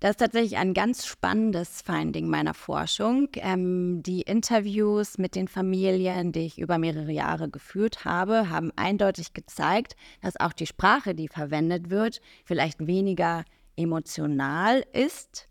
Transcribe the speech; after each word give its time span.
Das 0.00 0.12
ist 0.12 0.20
tatsächlich 0.20 0.56
ein 0.56 0.72
ganz 0.72 1.04
spannendes 1.04 1.82
Finding 1.82 2.26
meiner 2.28 2.54
Forschung. 2.54 3.28
Ähm, 3.34 4.02
die 4.02 4.22
Interviews 4.22 5.18
mit 5.18 5.34
den 5.34 5.46
Familien, 5.46 6.32
die 6.32 6.46
ich 6.46 6.58
über 6.58 6.78
mehrere 6.78 7.12
Jahre 7.12 7.50
geführt 7.50 8.06
habe, 8.06 8.48
haben 8.48 8.72
eindeutig 8.76 9.34
gezeigt, 9.34 9.96
dass 10.22 10.40
auch 10.40 10.54
die 10.54 10.66
Sprache, 10.66 11.14
die 11.14 11.28
verwendet 11.28 11.90
wird, 11.90 12.22
vielleicht 12.46 12.86
weniger 12.86 13.44
emotional 13.76 14.82
ist, 14.94 15.48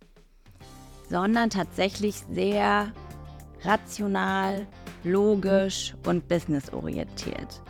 sondern 1.10 1.52
tatsächlich 1.52 2.16
sehr 2.32 2.92
rational, 3.62 4.66
logisch 5.04 5.94
und 6.08 6.28
businessorientiert. 6.28 7.62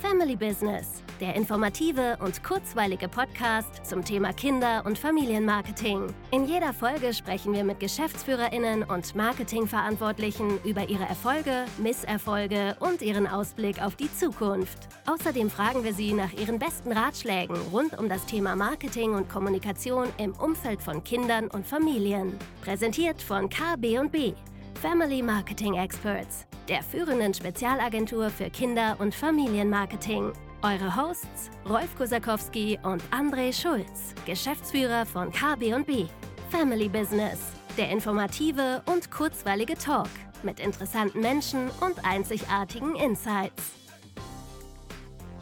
Family 0.00 0.36
Business, 0.36 1.02
der 1.20 1.34
informative 1.36 2.18
und 2.20 2.42
kurzweilige 2.42 3.08
Podcast 3.08 3.84
zum 3.84 4.04
Thema 4.04 4.32
Kinder- 4.32 4.84
und 4.86 4.98
Familienmarketing. 4.98 6.06
In 6.30 6.46
jeder 6.46 6.72
Folge 6.72 7.12
sprechen 7.12 7.52
wir 7.52 7.64
mit 7.64 7.80
Geschäftsführerinnen 7.80 8.84
und 8.84 9.14
Marketingverantwortlichen 9.14 10.58
über 10.64 10.88
ihre 10.88 11.04
Erfolge, 11.04 11.64
Misserfolge 11.78 12.76
und 12.80 13.02
ihren 13.02 13.26
Ausblick 13.26 13.82
auf 13.82 13.96
die 13.96 14.12
Zukunft. 14.12 14.88
Außerdem 15.06 15.50
fragen 15.50 15.84
wir 15.84 15.92
sie 15.92 16.12
nach 16.12 16.32
ihren 16.32 16.58
besten 16.58 16.92
Ratschlägen 16.92 17.56
rund 17.72 17.98
um 17.98 18.08
das 18.08 18.24
Thema 18.26 18.56
Marketing 18.56 19.14
und 19.14 19.28
Kommunikation 19.28 20.08
im 20.18 20.32
Umfeld 20.32 20.82
von 20.82 21.04
Kindern 21.04 21.48
und 21.48 21.66
Familien. 21.66 22.36
Präsentiert 22.62 23.20
von 23.20 23.48
KB&B, 23.48 24.32
Family 24.80 25.22
Marketing 25.22 25.74
Experts 25.74 26.46
der 26.70 26.84
führenden 26.84 27.34
Spezialagentur 27.34 28.30
für 28.30 28.48
Kinder- 28.48 28.94
und 29.00 29.12
Familienmarketing. 29.12 30.32
Eure 30.62 30.94
Hosts 30.94 31.50
Rolf 31.66 31.96
Kosakowski 31.96 32.78
und 32.82 33.02
André 33.10 33.50
Schulz, 33.50 34.14
Geschäftsführer 34.26 35.06
von 35.06 35.32
KB&B. 35.32 36.04
Family 36.50 36.86
Business, 36.86 37.38
der 37.78 37.88
informative 37.88 38.82
und 38.84 39.10
kurzweilige 39.10 39.74
Talk 39.74 40.10
mit 40.42 40.60
interessanten 40.60 41.20
Menschen 41.20 41.70
und 41.80 42.04
einzigartigen 42.04 42.94
Insights. 42.96 43.72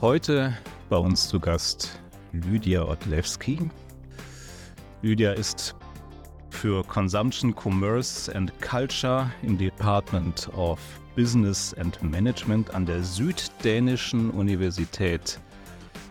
Heute 0.01 0.57
bei 0.89 0.99
uns 0.99 1.29
zu 1.29 1.41
Gast 1.41 2.01
Lydia 2.31 2.85
Odlewski. 2.85 3.69
Lydia 5.03 5.33
ist 5.33 5.75
für 6.59 6.83
Consumption, 6.83 7.55
Commerce 7.55 8.35
and 8.35 8.53
Culture 8.61 9.31
im 9.43 9.57
Department 9.57 10.51
of 10.57 10.81
Business 11.15 11.73
and 11.75 12.03
Management 12.03 12.75
an 12.75 12.85
der 12.85 13.01
Süddänischen 13.05 14.31
Universität 14.31 15.39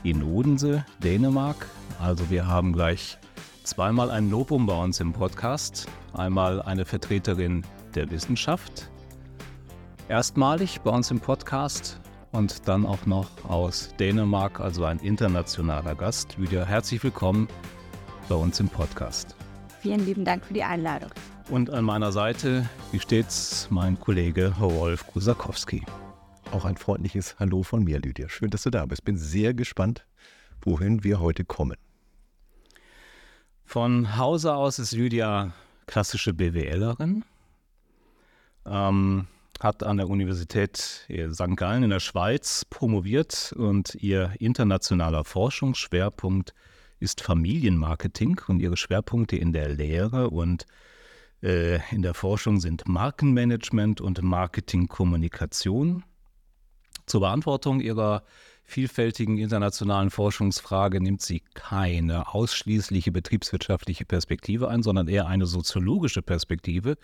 in 0.03 0.23
Odense, 0.23 0.85
Dänemark. 1.03 1.67
Also 1.99 2.29
wir 2.29 2.47
haben 2.47 2.71
gleich 2.71 3.17
zweimal 3.63 4.09
ein 4.09 4.29
Novum 4.29 4.65
bei 4.65 4.81
uns 4.81 5.01
im 5.01 5.11
Podcast. 5.11 5.85
Einmal 6.13 6.61
eine 6.61 6.85
Vertreterin 6.85 7.63
der 7.93 8.09
Wissenschaft, 8.09 8.89
erstmalig 10.07 10.79
bei 10.79 10.91
uns 10.91 11.11
im 11.11 11.19
Podcast 11.19 11.99
und 12.31 12.69
dann 12.69 12.85
auch 12.85 13.05
noch 13.05 13.29
aus 13.49 13.93
Dänemark, 13.99 14.61
also 14.61 14.85
ein 14.85 14.99
internationaler 14.99 15.95
Gast. 15.95 16.39
Wieder 16.39 16.65
herzlich 16.65 17.03
willkommen 17.03 17.49
bei 18.29 18.35
uns 18.35 18.61
im 18.61 18.69
Podcast. 18.69 19.36
Vielen 19.87 20.05
lieben 20.05 20.25
Dank 20.25 20.43
für 20.43 20.53
die 20.53 20.63
Einladung. 20.63 21.11
Und 21.49 21.69
an 21.69 21.85
meiner 21.85 22.11
Seite, 22.11 22.69
wie 22.91 22.99
stets, 22.99 23.69
mein 23.69 23.97
Kollege 23.97 24.53
Rolf 24.59 25.07
Kusakowski. 25.07 25.85
Auch 26.51 26.65
ein 26.65 26.75
freundliches 26.75 27.39
Hallo 27.39 27.63
von 27.63 27.85
mir, 27.85 27.97
Lydia. 28.01 28.27
Schön, 28.27 28.49
dass 28.49 28.63
du 28.63 28.69
da 28.69 28.85
bist. 28.85 29.05
Bin 29.05 29.15
sehr 29.15 29.53
gespannt, 29.53 30.05
wohin 30.61 31.05
wir 31.05 31.21
heute 31.21 31.45
kommen. 31.45 31.77
Von 33.63 34.17
Hause 34.17 34.55
aus 34.55 34.77
ist 34.77 34.91
Lydia 34.91 35.53
klassische 35.85 36.33
BWLerin. 36.33 37.23
Ähm, 38.65 39.27
hat 39.61 39.83
an 39.83 39.95
der 39.95 40.09
Universität 40.09 41.07
St. 41.31 41.55
Gallen 41.55 41.83
in 41.83 41.91
der 41.91 42.01
Schweiz 42.01 42.65
promoviert 42.69 43.53
und 43.55 43.95
ihr 43.95 44.33
internationaler 44.37 45.23
Forschungsschwerpunkt 45.23 46.49
ist 46.49 46.76
Familienmarketing 47.21 48.41
und 48.47 48.59
ihre 48.59 48.77
Schwerpunkte 48.77 49.37
in 49.37 49.53
der 49.53 49.69
Lehre 49.69 50.29
und 50.29 50.65
äh, 51.43 51.79
in 51.93 52.01
der 52.01 52.13
Forschung 52.13 52.59
sind 52.59 52.87
Markenmanagement 52.87 54.01
und 54.01 54.21
Marketingkommunikation. 54.21 56.03
Zur 57.05 57.21
Beantwortung 57.21 57.79
ihrer 57.79 58.23
vielfältigen 58.63 59.37
internationalen 59.37 60.09
Forschungsfrage 60.09 61.01
nimmt 61.01 61.21
sie 61.21 61.41
keine 61.53 62.33
ausschließliche 62.33 63.11
betriebswirtschaftliche 63.11 64.05
Perspektive 64.05 64.67
ein, 64.67 64.83
sondern 64.83 65.07
eher 65.07 65.27
eine 65.27 65.45
soziologische 65.45 66.21
Perspektive. 66.21 66.97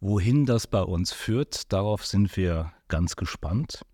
Wohin 0.00 0.46
das 0.46 0.66
bei 0.66 0.82
uns 0.82 1.12
führt, 1.12 1.72
darauf 1.72 2.06
sind 2.06 2.36
wir 2.36 2.72
ganz 2.88 3.16
gespannt. 3.16 3.84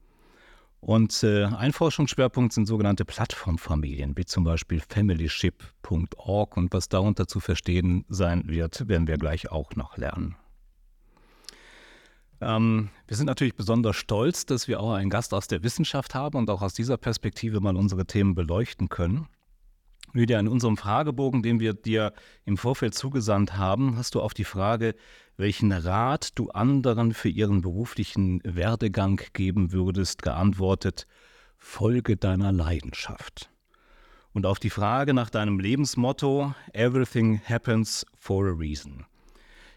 Und 0.81 1.23
äh, 1.23 1.45
ein 1.45 1.73
Forschungsschwerpunkt 1.73 2.55
sind 2.55 2.67
sogenannte 2.67 3.05
Plattformfamilien, 3.05 4.17
wie 4.17 4.25
zum 4.25 4.45
Beispiel 4.45 4.81
familyship.org. 4.81 6.57
Und 6.57 6.73
was 6.73 6.89
darunter 6.89 7.27
zu 7.27 7.41
verstehen 7.41 8.05
sein 8.09 8.45
wird, 8.47 8.89
werden 8.89 9.07
wir 9.07 9.19
gleich 9.19 9.51
auch 9.51 9.77
noch 9.77 9.99
lernen. 9.99 10.37
Ähm, 12.41 12.89
wir 13.07 13.17
sind 13.17 13.27
natürlich 13.27 13.55
besonders 13.55 13.97
stolz, 13.97 14.47
dass 14.47 14.69
wir 14.69 14.81
auch 14.81 14.95
einen 14.95 15.11
Gast 15.11 15.35
aus 15.35 15.49
der 15.49 15.63
Wissenschaft 15.63 16.15
haben 16.15 16.39
und 16.39 16.49
auch 16.49 16.63
aus 16.63 16.73
dieser 16.73 16.97
Perspektive 16.97 17.61
mal 17.61 17.77
unsere 17.77 18.07
Themen 18.07 18.35
beleuchten 18.35 18.89
können. 18.89 19.29
Lydia, 20.13 20.41
in 20.41 20.49
unserem 20.49 20.77
Fragebogen, 20.77 21.43
den 21.43 21.61
wir 21.61 21.73
dir 21.73 22.13
im 22.45 22.57
Vorfeld 22.57 22.95
zugesandt 22.95 23.57
haben, 23.57 23.97
hast 23.97 24.15
du 24.15 24.21
auf 24.21 24.35
die 24.35 24.45
Frage, 24.45 24.95
welchen 25.37 25.73
Rat 25.73 26.39
du 26.39 26.51
anderen 26.51 27.15
für 27.15 27.29
ihren 27.29 27.63
beruflichen 27.63 28.41
Werdegang 28.45 29.21
geben 29.33 29.73
würdest, 29.73 30.23
geantwortet, 30.23 31.07
folge 31.59 32.17
deiner 32.17 32.53
Leidenschaft. 32.53 33.51
Und 34.33 34.47
auf 34.47 34.59
die 34.59 34.71
Frage 34.71 35.15
nach 35.15 35.31
deinem 35.31 35.59
Lebensmotto, 35.59 36.55
Everything 36.73 37.41
happens 37.45 38.07
for 38.19 38.47
a 38.47 38.53
reason. 38.53 39.07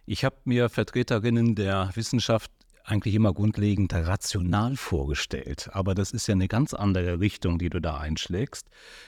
Ich 0.05 0.25
habe 0.25 0.35
mir 0.45 0.69
Vertreterinnen 0.69 1.55
der 1.55 1.89
Wissenschaft 1.93 2.51
eigentlich 2.83 3.15
immer 3.15 3.33
grundlegend 3.33 3.93
rational 3.93 4.75
vorgestellt, 4.75 5.69
aber 5.71 5.95
das 5.95 6.11
ist 6.11 6.27
ja 6.27 6.33
eine 6.33 6.47
ganz 6.47 6.73
andere 6.73 7.19
Richtung, 7.19 7.57
die 7.57 7.69
du 7.69 7.79
da 7.79 7.97
einschlägst. 7.97 8.67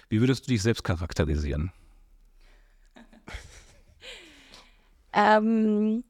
Wie 0.09 0.21
würdest 0.21 0.45
du 0.45 0.51
dich 0.51 0.61
selbst 0.61 0.83
charakterisieren? 0.83 1.71
ähm, 5.13 6.05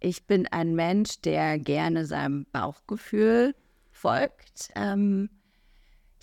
ich 0.00 0.26
bin 0.26 0.48
ein 0.48 0.74
Mensch, 0.74 1.20
der 1.20 1.60
gerne 1.60 2.06
seinem 2.06 2.46
Bauchgefühl 2.50 3.54
folgt. 3.92 4.70
Ähm, 4.74 5.30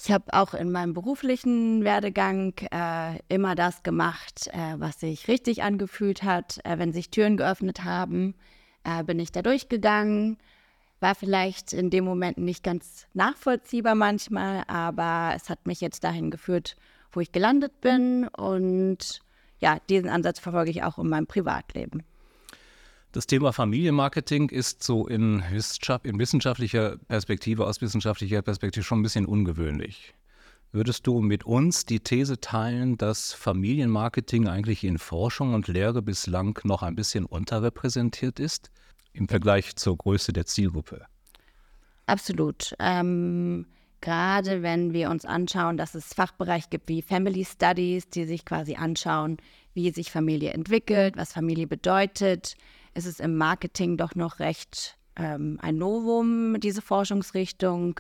ich 0.02 0.12
habe 0.12 0.34
auch 0.34 0.54
in 0.54 0.72
meinem 0.72 0.94
beruflichen 0.94 1.84
Werdegang 1.84 2.54
äh, 2.72 3.20
immer 3.28 3.56
das 3.56 3.84
gemacht, 3.84 4.48
äh, 4.48 4.76
was 4.78 5.00
sich 5.00 5.28
richtig 5.30 5.64
angefühlt 5.64 6.24
hat. 6.24 6.60
Äh, 6.66 6.78
wenn 6.78 6.92
sich 6.92 7.10
Türen 7.10 7.38
geöffnet 7.38 7.84
haben, 7.84 8.36
äh, 8.84 9.04
bin 9.04 9.20
ich 9.20 9.32
da 9.32 9.42
durchgegangen. 9.42 10.38
War 11.00 11.16
vielleicht 11.16 11.72
in 11.74 11.90
dem 11.90 12.04
Moment 12.04 12.38
nicht 12.38 12.64
ganz 12.64 13.08
nachvollziehbar 13.14 13.96
manchmal, 13.96 14.64
aber 14.68 15.34
es 15.36 15.50
hat 15.50 15.66
mich 15.66 15.80
jetzt 15.80 16.04
dahin 16.04 16.30
geführt, 16.30 16.76
wo 17.12 17.22
ich 17.22 17.32
gelandet 17.32 17.80
bin. 17.82 18.28
Und 18.28 19.22
ja, 19.60 19.80
diesen 19.90 20.10
Ansatz 20.10 20.40
verfolge 20.40 20.72
ich 20.72 20.84
auch 20.84 20.98
in 20.98 21.08
meinem 21.08 21.28
Privatleben. 21.28 22.04
Das 23.12 23.26
Thema 23.26 23.54
Familienmarketing 23.54 24.50
ist 24.50 24.84
so 24.84 25.08
in 25.08 25.42
wissenschaftlicher 25.52 26.98
Perspektive, 27.08 27.66
aus 27.66 27.82
wissenschaftlicher 27.82 28.44
Perspektive 28.44 28.84
schon 28.84 29.00
ein 29.00 29.04
bisschen 29.04 29.26
ungewöhnlich. 29.26 30.14
Würdest 30.72 31.08
du 31.08 31.20
mit 31.20 31.46
uns 31.46 31.86
die 31.86 32.00
These 32.00 32.40
teilen, 32.42 32.96
dass 32.96 33.34
Familienmarketing 33.34 34.48
eigentlich 34.48 34.84
in 34.84 35.00
Forschung 35.00 35.56
und 35.56 35.68
Lehre 35.68 36.04
bislang 36.04 36.60
noch 36.64 36.84
ein 36.84 36.94
bisschen 36.94 37.26
unterrepräsentiert 37.26 38.40
ist 38.40 38.70
im 39.14 39.28
Vergleich 39.28 39.76
zur 39.78 39.98
Größe 39.98 40.32
der 40.32 40.46
Zielgruppe? 40.46 41.08
Absolut. 42.06 42.76
Ähm, 42.78 43.66
gerade 44.02 44.62
wenn 44.62 44.94
wir 44.94 45.10
uns 45.10 45.26
anschauen, 45.26 45.76
dass 45.76 45.96
es 45.96 46.14
Fachbereiche 46.14 46.68
gibt 46.70 46.88
wie 46.88 47.02
Family 47.02 47.46
Studies, 47.46 48.08
die 48.08 48.26
sich 48.26 48.46
quasi 48.46 48.76
anschauen, 48.76 49.38
wie 49.74 49.90
sich 49.90 50.12
Familie 50.12 50.52
entwickelt, 50.52 51.18
was 51.18 51.34
Familie 51.34 51.66
bedeutet, 51.66 52.54
ist 52.94 53.08
es 53.08 53.20
im 53.20 53.38
Marketing 53.38 53.98
doch 53.98 54.14
noch 54.14 54.38
recht 54.38 55.00
ähm, 55.16 55.58
ein 55.64 55.78
Novum, 55.78 56.60
diese 56.60 56.84
Forschungsrichtung. 56.84 58.00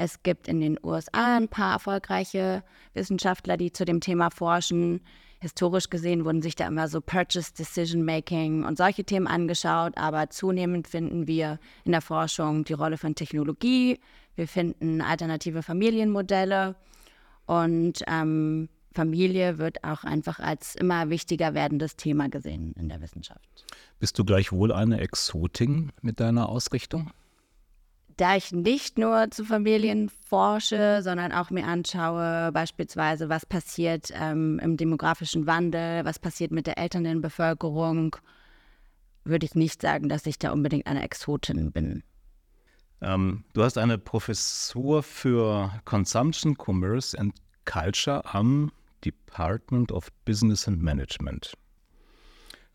Es 0.00 0.22
gibt 0.22 0.46
in 0.46 0.60
den 0.60 0.78
USA 0.82 1.36
ein 1.36 1.48
paar 1.48 1.72
erfolgreiche 1.74 2.62
Wissenschaftler, 2.94 3.56
die 3.56 3.72
zu 3.72 3.84
dem 3.84 4.00
Thema 4.00 4.30
forschen. 4.30 5.00
Historisch 5.40 5.90
gesehen 5.90 6.24
wurden 6.24 6.40
sich 6.40 6.54
da 6.54 6.68
immer 6.68 6.86
so 6.86 7.00
Purchase 7.00 7.52
Decision 7.52 8.04
Making 8.04 8.64
und 8.64 8.78
solche 8.78 9.02
Themen 9.02 9.26
angeschaut, 9.26 9.98
aber 9.98 10.30
zunehmend 10.30 10.86
finden 10.86 11.26
wir 11.26 11.58
in 11.84 11.90
der 11.90 12.00
Forschung 12.00 12.64
die 12.64 12.74
Rolle 12.74 12.96
von 12.96 13.16
Technologie. 13.16 13.98
Wir 14.36 14.46
finden 14.46 15.00
alternative 15.00 15.64
Familienmodelle 15.64 16.76
und 17.46 18.04
ähm, 18.06 18.68
Familie 18.94 19.58
wird 19.58 19.82
auch 19.82 20.04
einfach 20.04 20.38
als 20.38 20.76
immer 20.76 21.10
wichtiger 21.10 21.54
werdendes 21.54 21.96
Thema 21.96 22.28
gesehen 22.28 22.72
in 22.78 22.88
der 22.88 23.00
Wissenschaft. 23.00 23.66
Bist 23.98 24.16
du 24.16 24.24
gleichwohl 24.24 24.72
eine 24.72 25.00
Exotin 25.00 25.90
mit 26.02 26.20
deiner 26.20 26.48
Ausrichtung? 26.48 27.10
Da 28.18 28.34
ich 28.34 28.50
nicht 28.50 28.98
nur 28.98 29.30
zu 29.30 29.44
Familien 29.44 30.08
forsche, 30.08 31.02
sondern 31.02 31.30
auch 31.30 31.50
mir 31.50 31.64
anschaue, 31.64 32.50
beispielsweise, 32.52 33.28
was 33.28 33.46
passiert 33.46 34.12
ähm, 34.12 34.58
im 34.58 34.76
demografischen 34.76 35.46
Wandel, 35.46 36.04
was 36.04 36.18
passiert 36.18 36.50
mit 36.50 36.66
der 36.66 36.78
älteren 36.78 37.20
Bevölkerung, 37.20 38.16
würde 39.22 39.46
ich 39.46 39.54
nicht 39.54 39.80
sagen, 39.80 40.08
dass 40.08 40.26
ich 40.26 40.36
da 40.36 40.50
unbedingt 40.50 40.88
eine 40.88 41.04
Exotin 41.04 41.70
bin. 41.70 42.02
Ähm, 43.02 43.44
du 43.52 43.62
hast 43.62 43.78
eine 43.78 43.98
Professur 43.98 45.04
für 45.04 45.70
Consumption, 45.84 46.56
Commerce 46.58 47.16
and 47.16 47.32
Culture 47.66 48.24
am 48.34 48.72
Department 49.04 49.92
of 49.92 50.08
Business 50.24 50.66
and 50.66 50.82
Management. 50.82 51.52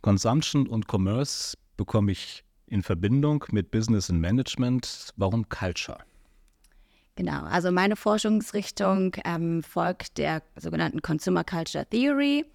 Consumption 0.02 0.68
und 0.68 0.88
Commerce 0.90 1.58
bekomme 1.76 2.14
ich 2.14 2.46
in 2.74 2.82
Verbindung 2.82 3.46
mit 3.52 3.70
Business 3.70 4.10
and 4.10 4.20
Management. 4.20 5.10
Warum 5.16 5.48
Culture? 5.48 6.00
Genau, 7.16 7.44
also 7.44 7.72
meine 7.72 7.96
Forschungsrichtung 7.96 9.16
ähm, 9.24 9.62
folgt 9.62 10.18
der 10.18 10.42
sogenannten 10.56 11.04
Consumer 11.04 11.44
Culture 11.44 11.86
Theory. 11.86 12.46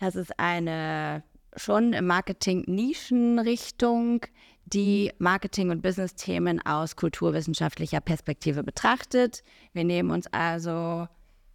Das 0.00 0.16
ist 0.16 0.32
eine 0.38 1.22
schon 1.54 1.92
im 1.92 2.06
Marketing 2.06 2.64
Nischenrichtung, 2.66 4.24
die 4.64 5.12
Marketing- 5.18 5.70
und 5.70 5.82
Business-Themen 5.82 6.64
aus 6.64 6.96
kulturwissenschaftlicher 6.96 8.00
Perspektive 8.00 8.62
betrachtet. 8.62 9.42
Wir 9.74 9.84
nehmen 9.84 10.10
uns 10.10 10.26
also 10.28 11.08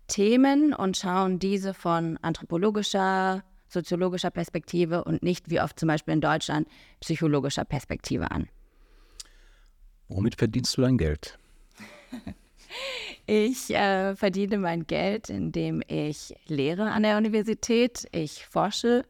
Themen 0.07 0.73
und 0.73 0.97
schauen 0.97 1.39
diese 1.39 1.73
von 1.73 2.19
anthropologischer, 2.21 3.43
soziologischer 3.73 4.31
Perspektive 4.31 5.03
und 5.03 5.23
nicht 5.23 5.49
wie 5.49 5.59
oft 5.59 5.79
zum 5.79 5.87
Beispiel 5.87 6.13
in 6.13 6.21
Deutschland 6.21 6.67
psychologischer 7.01 7.65
Perspektive 7.65 8.31
an. 8.31 8.47
Womit 10.07 10.35
verdienst 10.35 10.77
du 10.77 10.81
dein 10.81 10.97
Geld? 10.97 11.37
Ich 13.25 13.73
äh, 13.73 14.15
verdiene 14.15 14.57
mein 14.57 14.85
Geld, 14.85 15.29
indem 15.29 15.81
ich 15.87 16.35
lehre 16.47 16.91
an 16.91 17.03
der 17.03 17.17
Universität, 17.17 18.05
ich 18.11 18.45
forsche 18.45 19.03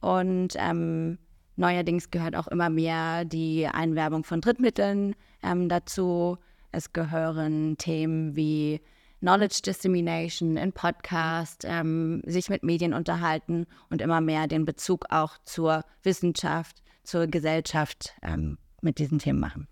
und 0.00 0.54
ähm, 0.56 1.18
neuerdings 1.56 2.10
gehört 2.10 2.36
auch 2.36 2.48
immer 2.48 2.68
mehr 2.68 3.24
die 3.24 3.66
Einwerbung 3.66 4.24
von 4.24 4.42
Drittmitteln 4.42 5.14
ähm, 5.42 5.68
dazu. 5.68 6.36
Es 6.72 6.92
gehören 6.92 7.78
Themen 7.78 8.36
wie 8.36 8.80
Knowledge 9.24 9.62
Dissemination 9.64 10.58
in 10.58 10.74
Podcast, 10.74 11.64
ähm, 11.64 12.20
sich 12.26 12.50
mit 12.50 12.62
Medien 12.62 12.92
unterhalten 12.92 13.64
und 13.88 14.02
immer 14.02 14.20
mehr 14.20 14.46
den 14.48 14.66
Bezug 14.66 15.06
auch 15.08 15.38
zur 15.46 15.82
Wissenschaft, 16.02 16.82
zur 17.04 17.26
Gesellschaft 17.26 18.12
ähm, 18.20 18.58
mit 18.82 18.98
diesen 18.98 19.18
Themen 19.18 19.40
machen. 19.40 19.66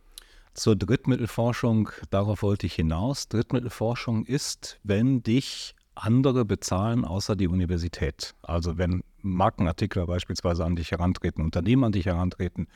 Zur 0.54 0.74
Drittmittelforschung, 0.74 1.90
darauf 2.08 2.42
wollte 2.42 2.64
ich 2.64 2.72
hinaus. 2.72 3.28
Drittmittelforschung 3.28 4.24
ist, 4.24 4.80
wenn 4.84 5.22
dich 5.22 5.74
andere 5.94 6.46
bezahlen 6.46 7.04
außer 7.04 7.36
die 7.36 7.48
Universität. 7.48 8.34
Also 8.40 8.78
wenn 8.78 9.04
Markenartikler 9.18 10.06
beispielsweise 10.06 10.64
an 10.64 10.76
dich 10.76 10.92
herantreten, 10.92 11.44
Unternehmen 11.44 11.84
an 11.84 11.92
dich 11.92 12.06
herantreten 12.06 12.68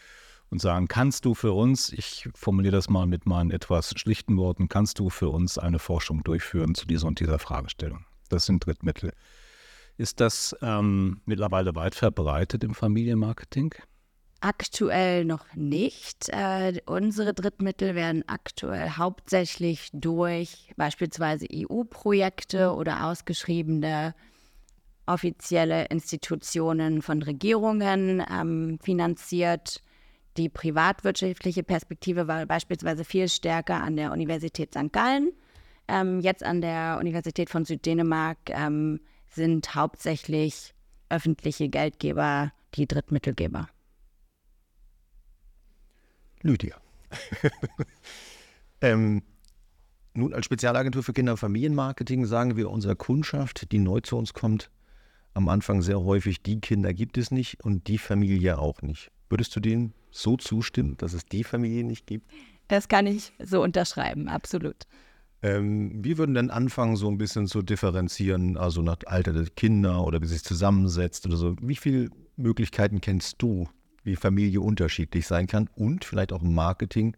und 0.50 0.60
sagen, 0.60 0.88
kannst 0.88 1.24
du 1.24 1.34
für 1.34 1.52
uns, 1.52 1.92
ich 1.92 2.28
formuliere 2.34 2.76
das 2.76 2.88
mal 2.88 3.06
mit 3.06 3.26
meinen 3.26 3.50
etwas 3.50 3.90
schlichten 3.96 4.36
Worten, 4.36 4.68
kannst 4.68 4.98
du 4.98 5.10
für 5.10 5.28
uns 5.28 5.58
eine 5.58 5.78
Forschung 5.78 6.22
durchführen 6.24 6.74
zu 6.74 6.86
dieser 6.86 7.06
und 7.08 7.20
dieser 7.20 7.38
Fragestellung? 7.38 8.04
Das 8.28 8.46
sind 8.46 8.64
Drittmittel. 8.64 9.12
Ist 9.98 10.20
das 10.20 10.54
ähm, 10.62 11.20
mittlerweile 11.24 11.74
weit 11.74 11.94
verbreitet 11.94 12.64
im 12.64 12.74
Familienmarketing? 12.74 13.74
Aktuell 14.40 15.24
noch 15.24 15.46
nicht. 15.54 16.28
Äh, 16.28 16.80
unsere 16.84 17.32
Drittmittel 17.32 17.94
werden 17.94 18.22
aktuell 18.26 18.90
hauptsächlich 18.90 19.88
durch 19.94 20.72
beispielsweise 20.76 21.46
EU-Projekte 21.50 22.74
oder 22.74 23.06
ausgeschriebene 23.06 24.14
offizielle 25.06 25.86
Institutionen 25.86 27.00
von 27.00 27.22
Regierungen 27.22 28.22
ähm, 28.30 28.78
finanziert. 28.82 29.82
Die 30.36 30.48
privatwirtschaftliche 30.48 31.62
Perspektive 31.62 32.28
war 32.28 32.44
beispielsweise 32.46 33.04
viel 33.04 33.28
stärker 33.28 33.82
an 33.82 33.96
der 33.96 34.12
Universität 34.12 34.74
St. 34.74 34.92
Gallen. 34.92 35.32
Ähm, 35.88 36.20
jetzt 36.20 36.42
an 36.42 36.60
der 36.60 36.98
Universität 37.00 37.48
von 37.48 37.64
Süddänemark 37.64 38.38
ähm, 38.48 39.00
sind 39.28 39.74
hauptsächlich 39.74 40.74
öffentliche 41.08 41.68
Geldgeber 41.68 42.52
die 42.74 42.86
Drittmittelgeber. 42.86 43.68
Lydia. 46.42 46.76
ähm, 48.80 49.22
nun, 50.12 50.34
als 50.34 50.44
Spezialagentur 50.44 51.02
für 51.02 51.12
Kinder- 51.12 51.32
und 51.32 51.38
Familienmarketing 51.38 52.26
sagen 52.26 52.56
wir 52.56 52.70
unserer 52.70 52.94
Kundschaft, 52.94 53.70
die 53.72 53.78
neu 53.78 54.00
zu 54.00 54.16
uns 54.16 54.34
kommt, 54.34 54.70
am 55.34 55.48
Anfang 55.48 55.82
sehr 55.82 56.00
häufig, 56.00 56.42
die 56.42 56.60
Kinder 56.60 56.94
gibt 56.94 57.18
es 57.18 57.30
nicht 57.30 57.62
und 57.62 57.88
die 57.88 57.98
Familie 57.98 58.58
auch 58.58 58.82
nicht. 58.82 59.10
Würdest 59.28 59.54
du 59.56 59.60
denen 59.60 59.92
so 60.10 60.36
zustimmen, 60.36 60.96
dass 60.98 61.12
es 61.12 61.26
die 61.26 61.44
Familie 61.44 61.84
nicht 61.84 62.06
gibt? 62.06 62.30
Das 62.68 62.88
kann 62.88 63.06
ich 63.06 63.32
so 63.38 63.62
unterschreiben, 63.62 64.28
absolut. 64.28 64.86
Ähm, 65.42 66.04
wir 66.04 66.18
würden 66.18 66.34
dann 66.34 66.50
anfangen, 66.50 66.96
so 66.96 67.08
ein 67.08 67.18
bisschen 67.18 67.46
zu 67.46 67.62
differenzieren, 67.62 68.56
also 68.56 68.82
nach 68.82 68.98
Alter 69.06 69.32
der 69.32 69.46
Kinder 69.46 70.04
oder 70.04 70.20
wie 70.20 70.26
sie 70.26 70.34
sich 70.34 70.44
zusammensetzt 70.44 71.26
oder 71.26 71.36
so. 71.36 71.56
Wie 71.60 71.76
viele 71.76 72.08
Möglichkeiten 72.36 73.00
kennst 73.00 73.40
du, 73.42 73.68
wie 74.02 74.16
Familie 74.16 74.60
unterschiedlich 74.60 75.26
sein 75.26 75.46
kann 75.46 75.68
und 75.74 76.04
vielleicht 76.04 76.32
auch 76.32 76.42
im 76.42 76.54
Marketing 76.54 77.16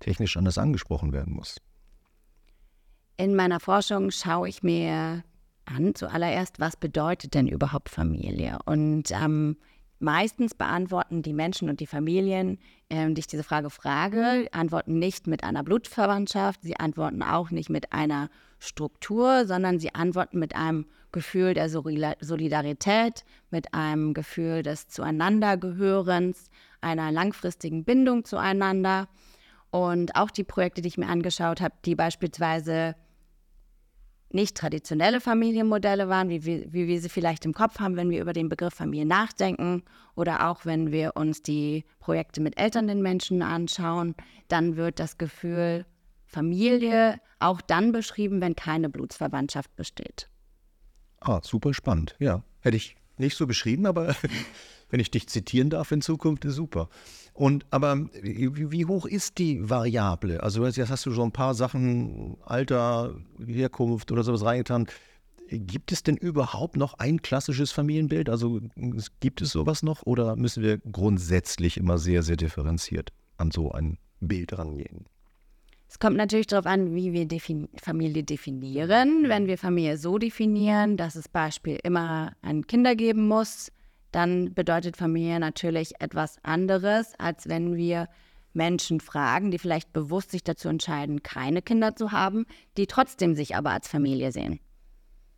technisch 0.00 0.36
anders 0.36 0.58
angesprochen 0.58 1.12
werden 1.12 1.34
muss. 1.34 1.56
In 3.16 3.34
meiner 3.34 3.60
Forschung 3.60 4.10
schaue 4.10 4.48
ich 4.48 4.62
mir 4.62 5.24
an, 5.64 5.94
zuallererst, 5.94 6.60
was 6.60 6.76
bedeutet 6.76 7.34
denn 7.34 7.48
überhaupt 7.48 7.88
Familie? 7.88 8.58
Und 8.66 9.10
ähm, 9.10 9.56
meistens 9.98 10.54
beantworten 10.54 11.22
die 11.22 11.32
Menschen 11.32 11.68
und 11.68 11.80
die 11.80 11.86
Familien, 11.86 12.58
ähm, 12.90 13.14
die 13.14 13.20
ich 13.20 13.26
diese 13.26 13.42
Frage 13.42 13.70
frage, 13.70 14.48
antworten 14.52 14.98
nicht 14.98 15.26
mit 15.26 15.44
einer 15.44 15.62
Blutverwandtschaft, 15.62 16.62
sie 16.62 16.76
antworten 16.76 17.22
auch 17.22 17.50
nicht 17.50 17.70
mit 17.70 17.92
einer 17.92 18.28
Struktur, 18.58 19.46
sondern 19.46 19.78
sie 19.78 19.94
antworten 19.94 20.38
mit 20.38 20.54
einem 20.54 20.86
Gefühl 21.12 21.54
der 21.54 21.68
Solidarität, 21.68 23.24
mit 23.50 23.72
einem 23.74 24.12
Gefühl 24.12 24.62
des 24.62 24.88
Zueinandergehörens, 24.88 26.50
einer 26.80 27.10
langfristigen 27.10 27.84
Bindung 27.84 28.24
zueinander. 28.24 29.08
Und 29.70 30.14
auch 30.14 30.30
die 30.30 30.44
Projekte, 30.44 30.82
die 30.82 30.88
ich 30.88 30.98
mir 30.98 31.08
angeschaut 31.08 31.60
habe, 31.60 31.74
die 31.84 31.94
beispielsweise 31.94 32.94
nicht 34.36 34.56
traditionelle 34.56 35.20
Familienmodelle 35.20 36.08
waren, 36.08 36.28
wie 36.28 36.44
wir, 36.44 36.72
wie 36.72 36.86
wir 36.86 37.00
sie 37.00 37.08
vielleicht 37.08 37.44
im 37.44 37.52
Kopf 37.52 37.80
haben, 37.80 37.96
wenn 37.96 38.10
wir 38.10 38.20
über 38.20 38.32
den 38.32 38.48
Begriff 38.48 38.74
Familie 38.74 39.06
nachdenken 39.06 39.82
oder 40.14 40.48
auch 40.48 40.64
wenn 40.64 40.92
wir 40.92 41.16
uns 41.16 41.42
die 41.42 41.84
Projekte 41.98 42.40
mit 42.40 42.56
elternden 42.56 43.02
Menschen 43.02 43.42
anschauen, 43.42 44.14
dann 44.46 44.76
wird 44.76 45.00
das 45.00 45.18
Gefühl 45.18 45.84
Familie 46.24 47.20
auch 47.40 47.60
dann 47.60 47.90
beschrieben, 47.90 48.40
wenn 48.40 48.54
keine 48.54 48.88
Blutsverwandtschaft 48.88 49.74
besteht. 49.74 50.28
Ah, 51.20 51.40
super 51.42 51.74
spannend. 51.74 52.14
Ja, 52.18 52.42
hätte 52.60 52.76
ich 52.76 52.96
nicht 53.18 53.36
so 53.36 53.46
beschrieben, 53.46 53.86
aber 53.86 54.14
wenn 54.90 55.00
ich 55.00 55.10
dich 55.10 55.28
zitieren 55.28 55.70
darf 55.70 55.92
in 55.92 56.00
Zukunft, 56.00 56.44
ist 56.44 56.54
super. 56.54 56.88
Und 57.32 57.66
aber 57.70 58.08
wie, 58.22 58.86
hoch 58.86 59.06
ist 59.06 59.38
die 59.38 59.68
Variable? 59.68 60.42
Also 60.42 60.64
jetzt 60.64 60.90
hast 60.90 61.04
du 61.04 61.12
schon 61.12 61.28
ein 61.28 61.32
paar 61.32 61.54
Sachen, 61.54 62.36
Alter, 62.44 63.14
Herkunft 63.44 64.10
oder 64.10 64.22
sowas 64.22 64.44
reingetan. 64.44 64.86
Gibt 65.48 65.92
es 65.92 66.02
denn 66.02 66.16
überhaupt 66.16 66.76
noch 66.76 66.94
ein 66.94 67.22
klassisches 67.22 67.72
Familienbild? 67.72 68.28
Also 68.30 68.60
gibt 69.20 69.42
es 69.42 69.50
sowas 69.50 69.82
noch 69.82 70.04
oder 70.04 70.34
müssen 70.34 70.62
wir 70.62 70.78
grundsätzlich 70.78 71.76
immer 71.76 71.98
sehr, 71.98 72.22
sehr 72.22 72.36
differenziert 72.36 73.12
an 73.36 73.50
so 73.50 73.70
ein 73.70 73.98
Bild 74.20 74.58
rangehen? 74.58 75.06
Es 75.88 75.98
kommt 75.98 76.16
natürlich 76.16 76.48
darauf 76.48 76.66
an, 76.66 76.94
wie 76.94 77.12
wir 77.12 77.26
defin 77.26 77.68
Familie 77.80 78.24
definieren. 78.24 79.28
Wenn 79.28 79.46
wir 79.46 79.56
Familie 79.56 79.96
so 79.98 80.18
definieren, 80.18 80.96
dass 80.96 81.14
es 81.14 81.28
Beispiel 81.28 81.78
immer 81.82 82.32
ein 82.42 82.66
Kinder 82.66 82.96
geben 82.96 83.28
muss, 83.28 83.70
dann 84.10 84.52
bedeutet 84.54 84.96
Familie 84.96 85.38
natürlich 85.38 86.00
etwas 86.00 86.38
anderes, 86.42 87.12
als 87.18 87.48
wenn 87.48 87.76
wir 87.76 88.08
Menschen 88.52 89.00
fragen, 89.00 89.50
die 89.50 89.58
vielleicht 89.58 89.92
bewusst 89.92 90.30
sich 90.32 90.42
dazu 90.42 90.68
entscheiden, 90.68 91.22
keine 91.22 91.62
Kinder 91.62 91.94
zu 91.94 92.10
haben, 92.10 92.46
die 92.76 92.86
trotzdem 92.86 93.36
sich 93.36 93.54
aber 93.54 93.70
als 93.70 93.86
Familie 93.86 94.32
sehen. 94.32 94.58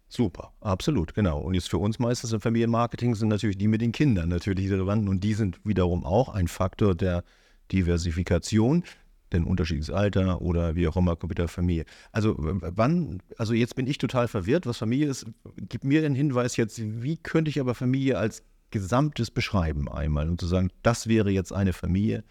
Super, 0.09 0.53
absolut, 0.61 1.15
genau. 1.15 1.41
Und 1.41 1.53
jetzt 1.53 1.69
für 1.69 1.77
uns 1.77 1.99
meistens 1.99 2.33
im 2.33 2.41
Familienmarketing 2.41 3.15
sind 3.15 3.29
natürlich 3.29 3.59
die 3.59 3.69
mit 3.69 3.83
den 3.83 3.93
Kindern 3.93 4.31
natürlich 4.31 4.71
relevant 4.71 5.07
und 5.09 5.23
die 5.23 5.35
sind 5.35 5.61
wiederum 5.65 6.05
auch 6.07 6.31
ein 6.31 6.49
Faktor 6.49 6.95
der 6.95 7.25
Diversifikation. 7.71 8.85
Denn 9.33 9.45
unterschiedliches 9.45 9.91
Alter 9.91 10.41
oder 10.41 10.75
wie 10.75 10.89
auch 10.89 10.97
immer, 10.97 11.17
Computerfamilie. 11.17 11.85
Also 12.13 12.35
wann, 12.39 13.23
also 13.37 13.55
jetzt 13.55 13.75
bin 13.75 13.87
ich 13.87 13.99
total 13.99 14.29
verwirrt, 14.29 14.67
was 14.67 14.79
Familie 14.79 15.09
ist. 15.09 15.27
Gib 15.57 15.85
mir 15.85 16.03
den 16.03 16.15
Hinweis 16.15 16.57
jetzt, 16.57 16.81
wie 16.81 17.17
könnte 17.17 17.51
ich 17.51 17.61
aber 17.61 17.75
Familie 17.75 18.19
als 18.19 18.43
Gesamtes 18.71 19.31
beschreiben 19.31 19.89
einmal 19.89 20.29
und 20.29 20.41
zu 20.41 20.47
sagen, 20.47 20.71
das 20.83 21.07
wäre 21.09 21.31
jetzt 21.31 21.53
eine 21.53 21.73
Familie 21.73 22.25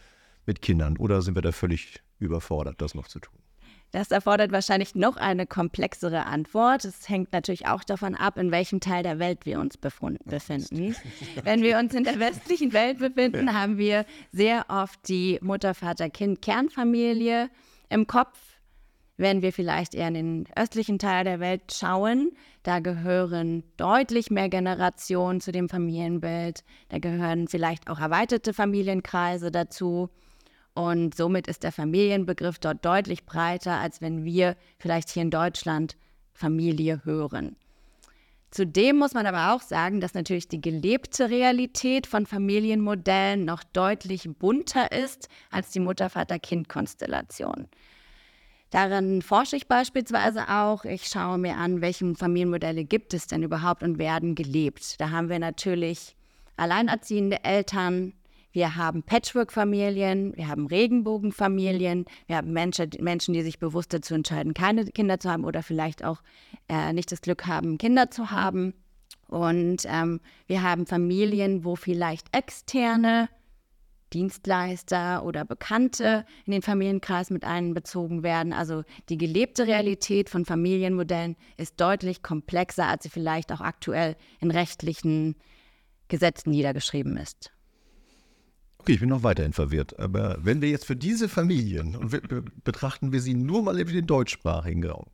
mit 0.45 0.61
Kindern 0.61 0.97
oder 0.97 1.21
sind 1.21 1.35
wir 1.35 1.41
da 1.41 1.51
völlig 1.51 2.01
überfordert, 2.19 2.81
das 2.81 2.93
noch 2.93 3.07
zu 3.07 3.19
tun? 3.19 3.36
Das 3.91 4.11
erfordert 4.11 4.51
wahrscheinlich 4.51 4.95
noch 4.95 5.15
eine 5.15 5.47
komplexere 5.47 6.25
Antwort. 6.25 6.83
Es 6.83 7.07
hängt 7.07 7.31
natürlich 7.31 7.67
auch 7.67 7.85
davon 7.85 8.15
ab, 8.15 8.37
in 8.37 8.51
welchem 8.51 8.81
Teil 8.81 9.03
der 9.03 9.19
Welt 9.19 9.45
wir 9.45 9.59
uns 9.59 9.77
befinden. 9.77 10.95
Wenn 11.43 11.61
wir 11.61 11.77
uns 11.79 11.93
in 11.93 12.03
der 12.03 12.19
westlichen 12.19 12.73
Welt 12.73 12.99
befinden, 12.99 13.53
haben 13.53 13.77
wir 13.77 14.05
sehr 14.31 14.65
oft 14.67 15.07
die 15.07 15.39
Mutter-Vater-Kind-Kernfamilie 15.41 17.49
im 17.89 18.07
Kopf. 18.07 18.37
Wenn 19.19 19.41
wir 19.41 19.53
vielleicht 19.53 19.95
eher 19.95 20.09
in 20.09 20.13
den 20.13 20.45
östlichen 20.55 20.99
Teil 20.99 21.23
der 21.23 21.39
Welt 21.39 21.73
schauen, 21.73 22.33
da 22.61 22.77
gehören 22.79 23.63
deutlich 23.77 24.29
mehr 24.29 24.49
Generationen 24.49 25.41
zu 25.41 25.51
dem 25.51 25.69
Familienbild. 25.69 26.63
Da 26.89 26.99
gehören 26.99 27.47
vielleicht 27.47 27.89
auch 27.89 27.99
erweiterte 27.99 28.53
Familienkreise 28.53 29.49
dazu. 29.49 30.11
Und 30.77 31.15
somit 31.15 31.47
ist 31.47 31.63
der 31.63 31.71
Familienbegriff 31.71 32.59
dort 32.59 32.85
deutlich 32.85 33.25
breiter, 33.25 33.79
als 33.79 33.99
wenn 33.99 34.23
wir 34.23 34.55
vielleicht 34.77 35.09
hier 35.09 35.23
in 35.23 35.31
Deutschland 35.31 35.97
Familie 36.33 37.01
hören. 37.03 37.55
Zudem 38.51 38.99
muss 38.99 39.15
man 39.15 39.25
aber 39.25 39.55
auch 39.55 39.61
sagen, 39.63 40.01
dass 40.01 40.13
natürlich 40.13 40.49
die 40.49 40.61
gelebte 40.61 41.31
Realität 41.31 42.05
von 42.05 42.27
Familienmodellen 42.27 43.43
noch 43.43 43.63
deutlich 43.63 44.29
bunter 44.37 44.91
ist 44.91 45.29
als 45.49 45.71
die 45.71 45.79
Mutter-Vater-Kind-Konstellation. 45.79 47.67
Darin 48.69 49.23
forsche 49.23 49.55
ich 49.55 49.67
beispielsweise 49.67 50.47
auch. 50.47 50.85
Ich 50.85 51.07
schaue 51.07 51.39
mir 51.39 51.55
an, 51.57 51.81
welche 51.81 52.13
Familienmodelle 52.13 52.85
gibt 52.85 53.15
es 53.15 53.25
denn 53.25 53.41
überhaupt 53.41 53.81
und 53.81 53.97
werden 53.97 54.35
gelebt. 54.35 55.01
Da 55.01 55.09
haben 55.09 55.29
wir 55.29 55.39
natürlich 55.39 56.15
alleinerziehende 56.55 57.43
Eltern, 57.43 58.13
wir 58.57 58.75
haben 58.75 59.03
Patchwork-Familien, 59.03 60.35
wir 60.35 60.47
haben 60.47 60.65
Regenbogenfamilien, 60.65 62.05
wir 62.25 62.37
haben 62.37 62.53
Menschen, 62.53 62.89
Menschen, 63.01 63.35
die 63.35 63.43
sich 63.43 63.59
bewusst 63.59 63.93
dazu 63.93 64.15
entscheiden, 64.15 64.55
keine 64.55 64.83
Kinder 64.85 65.19
zu 65.19 65.29
haben 65.29 65.45
oder 65.45 65.61
vielleicht 65.61 66.03
auch 66.03 66.23
äh, 66.67 66.91
nicht 66.91 67.11
das 67.11 67.21
Glück 67.21 67.45
haben, 67.45 67.77
Kinder 67.77 68.09
zu 68.09 68.31
haben. 68.31 68.73
Und 69.27 69.83
ähm, 69.85 70.21
wir 70.47 70.63
haben 70.63 70.87
Familien, 70.87 71.65
wo 71.65 71.75
vielleicht 71.75 72.35
externe 72.35 73.29
Dienstleister 74.11 75.23
oder 75.23 75.45
Bekannte 75.45 76.25
in 76.47 76.53
den 76.53 76.63
Familienkreis 76.63 77.29
mit 77.29 77.43
einbezogen 77.43 78.23
werden. 78.23 78.53
Also 78.53 78.81
die 79.09 79.19
gelebte 79.19 79.67
Realität 79.67 80.31
von 80.31 80.45
Familienmodellen 80.45 81.35
ist 81.57 81.79
deutlich 81.79 82.23
komplexer, 82.23 82.87
als 82.87 83.03
sie 83.03 83.09
vielleicht 83.09 83.51
auch 83.51 83.61
aktuell 83.61 84.15
in 84.39 84.49
rechtlichen 84.49 85.35
Gesetzen 86.07 86.49
niedergeschrieben 86.49 87.17
ist. 87.17 87.51
Okay, 88.87 88.93
ich 88.93 89.01
bin 89.01 89.09
noch 89.09 89.23
weiterhin 89.23 89.51
verwirrt. 89.51 89.99
Aber 89.99 90.37
wenn 90.39 90.61
wir 90.61 90.69
jetzt 90.69 90.85
für 90.85 90.95
diese 90.95 91.27
Familien, 91.27 91.97
und 91.97 92.13
wir, 92.13 92.21
betrachten 92.63 93.11
wir 93.11 93.19
sie 93.19 93.33
nur 93.33 93.61
mal 93.61 93.77
in 93.77 93.85
den 93.85 94.07
deutschsprachigen 94.07 94.85
Raum, 94.85 95.07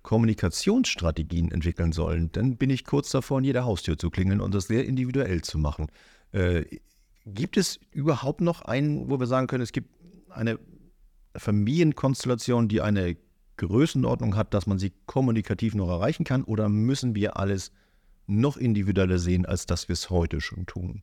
Kommunikationsstrategien 0.00 1.50
entwickeln 1.50 1.92
sollen, 1.92 2.32
dann 2.32 2.56
bin 2.56 2.70
ich 2.70 2.86
kurz 2.86 3.10
davor, 3.10 3.40
in 3.40 3.44
jeder 3.44 3.66
Haustür 3.66 3.98
zu 3.98 4.08
klingeln 4.08 4.40
und 4.40 4.54
das 4.54 4.68
sehr 4.68 4.86
individuell 4.86 5.42
zu 5.42 5.58
machen. 5.58 5.88
Äh, 6.32 6.64
gibt 7.26 7.58
es 7.58 7.78
überhaupt 7.90 8.40
noch 8.40 8.62
einen, 8.62 9.10
wo 9.10 9.20
wir 9.20 9.26
sagen 9.26 9.46
können, 9.46 9.62
es 9.62 9.72
gibt 9.72 9.90
eine 10.30 10.58
Familienkonstellation, 11.36 12.66
die 12.66 12.80
eine 12.80 13.18
Größenordnung 13.58 14.36
hat, 14.36 14.54
dass 14.54 14.66
man 14.66 14.78
sie 14.78 14.94
kommunikativ 15.04 15.74
noch 15.74 15.90
erreichen 15.90 16.24
kann? 16.24 16.44
Oder 16.44 16.70
müssen 16.70 17.14
wir 17.14 17.36
alles 17.36 17.72
noch 18.26 18.56
individueller 18.56 19.18
sehen, 19.18 19.44
als 19.44 19.66
dass 19.66 19.86
wir 19.86 19.92
es 19.92 20.08
heute 20.08 20.40
schon 20.40 20.64
tun? 20.64 21.02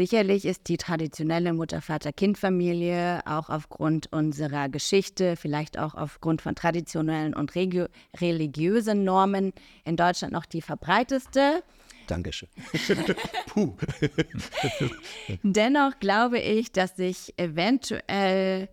Sicherlich 0.00 0.46
ist 0.46 0.68
die 0.68 0.78
traditionelle 0.78 1.52
Mutter-Vater-Kind-Familie 1.52 3.20
auch 3.26 3.50
aufgrund 3.50 4.10
unserer 4.10 4.70
Geschichte, 4.70 5.36
vielleicht 5.36 5.78
auch 5.78 5.94
aufgrund 5.94 6.40
von 6.40 6.54
traditionellen 6.54 7.34
und 7.34 7.54
religiösen 7.54 9.04
Normen 9.04 9.52
in 9.84 9.96
Deutschland 9.96 10.32
noch 10.32 10.46
die 10.46 10.62
verbreiteste. 10.62 11.62
Dankeschön. 12.06 12.48
Puh. 13.48 13.76
Dennoch 15.42 16.00
glaube 16.00 16.38
ich, 16.38 16.72
dass 16.72 16.96
sich 16.96 17.34
eventuell 17.36 18.70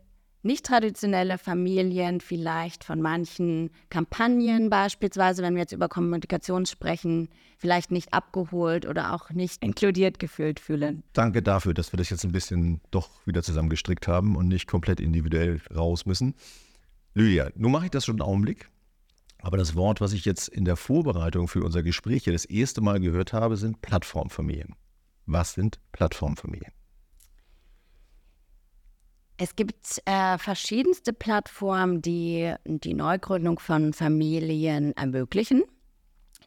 nicht 0.48 0.66
traditionelle 0.66 1.38
Familien 1.38 2.20
vielleicht 2.22 2.84
von 2.84 3.01
manchen 3.01 3.70
Kampagnen 3.89 4.72
beispielsweise, 4.72 5.44
wenn 5.44 5.54
wir 5.54 5.62
jetzt 5.62 5.74
über 5.74 5.89
Kommunikation 5.89 6.66
sprechen, 6.66 7.30
vielleicht 7.58 7.92
nicht 7.92 8.13
abgeholt 8.13 8.88
oder 8.88 9.13
auch 9.13 9.30
nicht 9.30 9.63
inkludiert 9.63 10.18
gefühlt 10.18 10.60
fühlen. 10.60 11.04
Danke 11.13 11.44
dafür, 11.44 11.75
dass 11.75 11.94
wir 11.94 11.98
das 11.98 12.10
jetzt 12.10 12.24
ein 12.24 12.32
bisschen 12.32 12.82
doch 12.89 13.10
wieder 13.27 13.44
zusammengestrickt 13.44 14.08
haben 14.08 14.36
und 14.36 14.48
nicht 14.48 14.68
komplett 14.68 15.00
individuell 15.00 15.62
raus 15.75 16.08
müssen. 16.08 16.34
Lydia, 17.13 17.50
nun 17.56 17.72
mache 17.72 17.86
ich 17.86 17.92
das 17.92 18.06
schon 18.06 18.16
einen 18.16 18.27
Augenblick. 18.27 18.70
Aber 19.39 19.58
das 19.58 19.75
Wort, 19.75 20.01
was 20.01 20.13
ich 20.13 20.25
jetzt 20.25 20.48
in 20.48 20.66
der 20.66 20.75
Vorbereitung 20.75 21.48
für 21.48 21.63
unser 21.63 21.84
Gespräch 21.84 22.24
hier 22.24 22.34
das 22.34 22.46
erste 22.46 22.82
Mal 22.82 23.00
gehört 23.00 23.34
habe, 23.34 23.56
sind 23.56 23.82
Plattformfamilien. 23.82 24.75
Was 25.25 25.54
sind 25.54 25.80
Plattformfamilien? 25.92 26.72
Es 29.39 29.56
gibt 29.56 30.01
äh, 30.06 30.38
verschiedenste 30.39 31.13
Plattformen, 31.13 32.01
die 32.01 32.53
die 32.65 32.96
Neugründung 32.96 33.60
von 33.60 33.94
Familien 33.94 34.98
ermöglichen. 34.98 35.63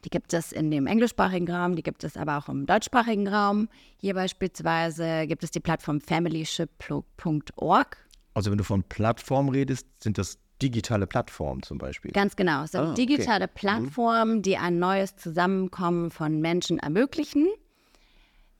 Die 0.03 0.09
gibt 0.09 0.33
es 0.33 0.51
in 0.51 0.71
dem 0.71 0.87
englischsprachigen 0.87 1.49
Raum, 1.49 1.75
die 1.75 1.83
gibt 1.83 2.03
es 2.03 2.17
aber 2.17 2.37
auch 2.37 2.49
im 2.49 2.65
deutschsprachigen 2.65 3.29
Raum. 3.29 3.69
Hier 3.97 4.13
beispielsweise 4.13 5.25
gibt 5.27 5.43
es 5.43 5.51
die 5.51 5.61
Plattform 5.61 6.01
familyship.org. 6.01 7.97
Also 8.33 8.51
wenn 8.51 8.57
du 8.57 8.63
von 8.63 8.83
Plattform 8.83 9.49
redest, 9.49 9.87
sind 10.01 10.17
das 10.17 10.37
digitale 10.61 11.07
Plattformen 11.07 11.63
zum 11.63 11.77
Beispiel? 11.77 12.11
Ganz 12.11 12.35
genau. 12.35 12.63
Es 12.63 12.71
sind 12.71 12.81
ah, 12.81 12.93
digitale 12.93 13.45
okay. 13.45 13.53
Mhm. 13.53 13.59
Plattformen, 13.59 14.41
die 14.41 14.57
ein 14.57 14.79
neues 14.79 15.15
Zusammenkommen 15.15 16.11
von 16.11 16.41
Menschen 16.41 16.77
ermöglichen 16.77 17.47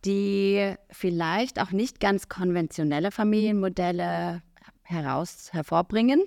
die 0.05 0.75
vielleicht 0.89 1.59
auch 1.61 1.71
nicht 1.71 1.99
ganz 1.99 2.29
konventionelle 2.29 3.11
Familienmodelle 3.11 4.41
heraus 4.83 5.53
hervorbringen. 5.53 6.23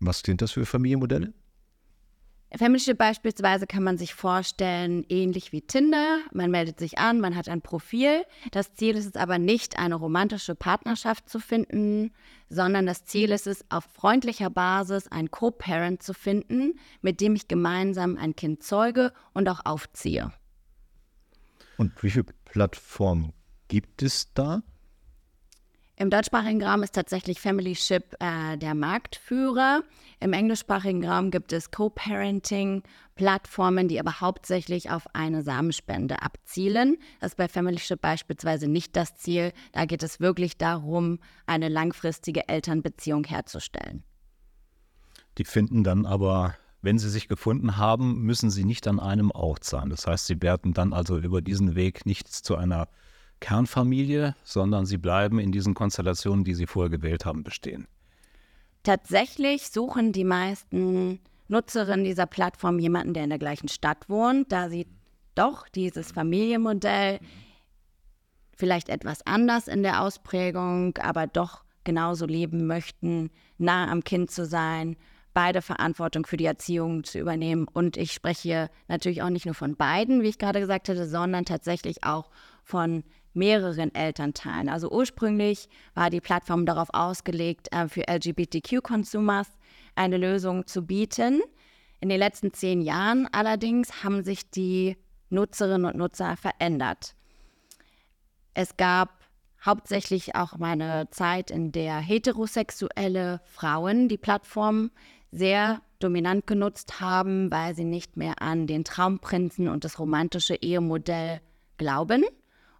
Was 0.00 0.20
sind 0.20 0.42
das 0.42 0.52
für 0.52 0.64
Familienmodelle? 0.64 1.32
Familyship 2.56 2.96
beispielsweise 2.96 3.66
kann 3.66 3.82
man 3.82 3.98
sich 3.98 4.14
vorstellen, 4.14 5.04
ähnlich 5.10 5.52
wie 5.52 5.60
Tinder. 5.60 6.20
Man 6.32 6.50
meldet 6.50 6.78
sich 6.78 6.96
an, 6.96 7.20
man 7.20 7.36
hat 7.36 7.48
ein 7.48 7.60
Profil. 7.60 8.24
Das 8.52 8.72
Ziel 8.72 8.96
ist 8.96 9.04
es 9.04 9.16
aber 9.16 9.38
nicht, 9.38 9.78
eine 9.78 9.96
romantische 9.96 10.54
Partnerschaft 10.54 11.28
zu 11.28 11.40
finden, 11.40 12.10
sondern 12.48 12.86
das 12.86 13.04
Ziel 13.04 13.32
ist 13.32 13.46
es, 13.46 13.66
auf 13.70 13.84
freundlicher 13.84 14.48
Basis 14.48 15.08
einen 15.08 15.30
Co-Parent 15.30 16.02
zu 16.02 16.14
finden, 16.14 16.78
mit 17.02 17.20
dem 17.20 17.34
ich 17.34 17.48
gemeinsam 17.48 18.16
ein 18.16 18.34
Kind 18.34 18.62
zeuge 18.62 19.12
und 19.34 19.46
auch 19.50 19.66
aufziehe. 19.66 20.32
Und 21.78 22.02
wie 22.02 22.10
viele 22.10 22.26
Plattformen 22.44 23.32
gibt 23.68 24.02
es 24.02 24.34
da? 24.34 24.62
Im 25.96 26.10
deutschsprachigen 26.10 26.62
Raum 26.62 26.82
ist 26.82 26.94
tatsächlich 26.94 27.40
Familyship 27.40 28.14
äh, 28.20 28.56
der 28.56 28.74
Marktführer. 28.76 29.82
Im 30.20 30.32
englischsprachigen 30.32 31.04
Raum 31.04 31.32
gibt 31.32 31.52
es 31.52 31.72
Co-Parenting-Plattformen, 31.72 33.88
die 33.88 33.98
aber 33.98 34.20
hauptsächlich 34.20 34.90
auf 34.90 35.12
eine 35.12 35.42
Samenspende 35.42 36.22
abzielen. 36.22 36.98
Das 37.20 37.32
ist 37.32 37.36
bei 37.36 37.48
Familyship 37.48 38.00
beispielsweise 38.00 38.68
nicht 38.68 38.94
das 38.94 39.16
Ziel. 39.16 39.52
Da 39.72 39.86
geht 39.86 40.04
es 40.04 40.20
wirklich 40.20 40.56
darum, 40.56 41.18
eine 41.46 41.68
langfristige 41.68 42.48
Elternbeziehung 42.48 43.24
herzustellen. 43.24 44.04
Die 45.36 45.44
finden 45.44 45.82
dann 45.82 46.06
aber 46.06 46.54
wenn 46.80 46.98
sie 46.98 47.08
sich 47.08 47.28
gefunden 47.28 47.76
haben, 47.76 48.22
müssen 48.22 48.50
sie 48.50 48.64
nicht 48.64 48.86
an 48.86 49.00
einem 49.00 49.30
Ort 49.30 49.64
sein. 49.64 49.90
Das 49.90 50.06
heißt, 50.06 50.26
sie 50.26 50.40
werden 50.42 50.74
dann 50.74 50.92
also 50.92 51.18
über 51.18 51.42
diesen 51.42 51.74
Weg 51.74 52.06
nicht 52.06 52.28
zu 52.28 52.56
einer 52.56 52.88
Kernfamilie, 53.40 54.34
sondern 54.44 54.86
sie 54.86 54.98
bleiben 54.98 55.38
in 55.38 55.52
diesen 55.52 55.74
Konstellationen, 55.74 56.44
die 56.44 56.54
sie 56.54 56.66
vorher 56.66 56.90
gewählt 56.90 57.24
haben, 57.24 57.42
bestehen. 57.42 57.86
Tatsächlich 58.82 59.68
suchen 59.68 60.12
die 60.12 60.24
meisten 60.24 61.20
Nutzerinnen 61.48 62.04
dieser 62.04 62.26
Plattform 62.26 62.78
jemanden, 62.78 63.14
der 63.14 63.24
in 63.24 63.30
der 63.30 63.38
gleichen 63.38 63.68
Stadt 63.68 64.08
wohnt, 64.08 64.52
da 64.52 64.68
sie 64.68 64.86
doch 65.34 65.68
dieses 65.68 66.12
Familienmodell 66.12 67.20
vielleicht 68.54 68.88
etwas 68.88 69.24
anders 69.26 69.68
in 69.68 69.82
der 69.82 70.02
Ausprägung, 70.02 70.96
aber 70.98 71.26
doch 71.26 71.64
genauso 71.84 72.26
leben 72.26 72.66
möchten, 72.66 73.30
nah 73.56 73.90
am 73.90 74.04
Kind 74.04 74.30
zu 74.30 74.44
sein 74.44 74.96
beide 75.38 75.62
Verantwortung 75.62 76.26
für 76.26 76.36
die 76.36 76.46
Erziehung 76.46 77.04
zu 77.04 77.20
übernehmen. 77.20 77.68
Und 77.72 77.96
ich 77.96 78.10
spreche 78.10 78.42
hier 78.42 78.70
natürlich 78.88 79.22
auch 79.22 79.30
nicht 79.30 79.46
nur 79.46 79.54
von 79.54 79.76
beiden, 79.76 80.20
wie 80.24 80.30
ich 80.30 80.38
gerade 80.38 80.58
gesagt 80.58 80.88
hatte, 80.88 81.06
sondern 81.06 81.44
tatsächlich 81.44 82.02
auch 82.02 82.28
von 82.64 83.04
mehreren 83.34 83.94
Elternteilen. 83.94 84.68
Also 84.68 84.90
ursprünglich 84.90 85.68
war 85.94 86.10
die 86.10 86.20
Plattform 86.20 86.66
darauf 86.66 86.88
ausgelegt, 86.92 87.68
äh, 87.70 87.86
für 87.86 88.08
LGBTQ-Consumers 88.08 89.46
eine 89.94 90.16
Lösung 90.16 90.66
zu 90.66 90.84
bieten. 90.84 91.40
In 92.00 92.08
den 92.08 92.18
letzten 92.18 92.52
zehn 92.52 92.80
Jahren 92.82 93.28
allerdings 93.30 94.02
haben 94.02 94.24
sich 94.24 94.50
die 94.50 94.96
Nutzerinnen 95.30 95.84
und 95.84 95.98
Nutzer 95.98 96.36
verändert. 96.36 97.14
Es 98.54 98.76
gab 98.76 99.10
hauptsächlich 99.64 100.34
auch 100.34 100.58
meine 100.58 101.08
Zeit, 101.10 101.52
in 101.52 101.70
der 101.70 101.98
heterosexuelle 101.98 103.40
Frauen 103.44 104.08
die 104.08 104.18
Plattform 104.18 104.90
sehr 105.30 105.82
dominant 105.98 106.46
genutzt 106.46 107.00
haben, 107.00 107.50
weil 107.50 107.74
sie 107.74 107.84
nicht 107.84 108.16
mehr 108.16 108.40
an 108.40 108.66
den 108.66 108.84
Traumprinzen 108.84 109.68
und 109.68 109.84
das 109.84 109.98
romantische 109.98 110.54
Ehemodell 110.54 111.40
glauben 111.76 112.24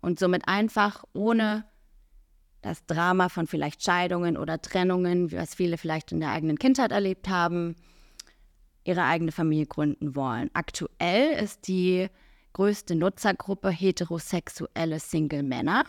und 0.01 0.19
somit 0.19 0.47
einfach 0.47 1.05
ohne 1.13 1.65
das 2.63 2.85
Drama 2.87 3.29
von 3.29 3.47
vielleicht 3.47 3.83
Scheidungen 3.83 4.37
oder 4.37 4.61
Trennungen, 4.61 5.33
was 5.33 5.55
viele 5.55 5.79
vielleicht 5.79 6.13
in 6.13 6.21
der 6.21 6.31
eigenen 6.31 6.59
Kindheit 6.59 6.93
erlebt 6.93 7.29
haben, 7.29 7.77
ihre 8.85 9.05
eigene 9.05 9.33
Familie 9.33 9.67
gründen 9.67 10.17
wollen. 10.17 10.51
Aktuell 10.55 11.33
ist 11.43 11.69
die 11.69 12.09
größte 12.53 12.97
Nutzergruppe 12.97 13.71
heterosexuelle 13.71 14.99
Single-Männer, 14.99 15.85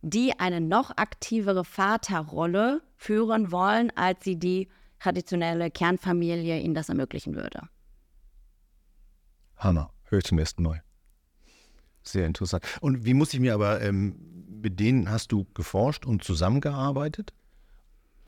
die 0.00 0.38
eine 0.38 0.60
noch 0.60 0.90
aktivere 0.96 1.64
Vaterrolle 1.64 2.82
führen 2.96 3.52
wollen, 3.52 3.90
als 3.96 4.24
sie 4.24 4.38
die 4.38 4.68
traditionelle 5.02 5.70
Kernfamilie 5.70 6.60
ihnen 6.60 6.74
das 6.74 6.88
ermöglichen 6.88 7.34
würde. 7.34 7.68
Hammer, 9.56 9.90
höre 10.04 10.18
ich 10.18 10.24
zum 10.24 10.38
ersten 10.38 10.62
Mal. 10.62 10.82
Sehr 12.02 12.26
interessant. 12.26 12.64
Und 12.80 13.04
wie 13.04 13.14
muss 13.14 13.34
ich 13.34 13.40
mir 13.40 13.54
aber, 13.54 13.80
ähm, 13.80 14.16
mit 14.62 14.78
denen 14.78 15.10
hast 15.10 15.32
du 15.32 15.46
geforscht 15.54 16.06
und 16.06 16.22
zusammengearbeitet, 16.22 17.32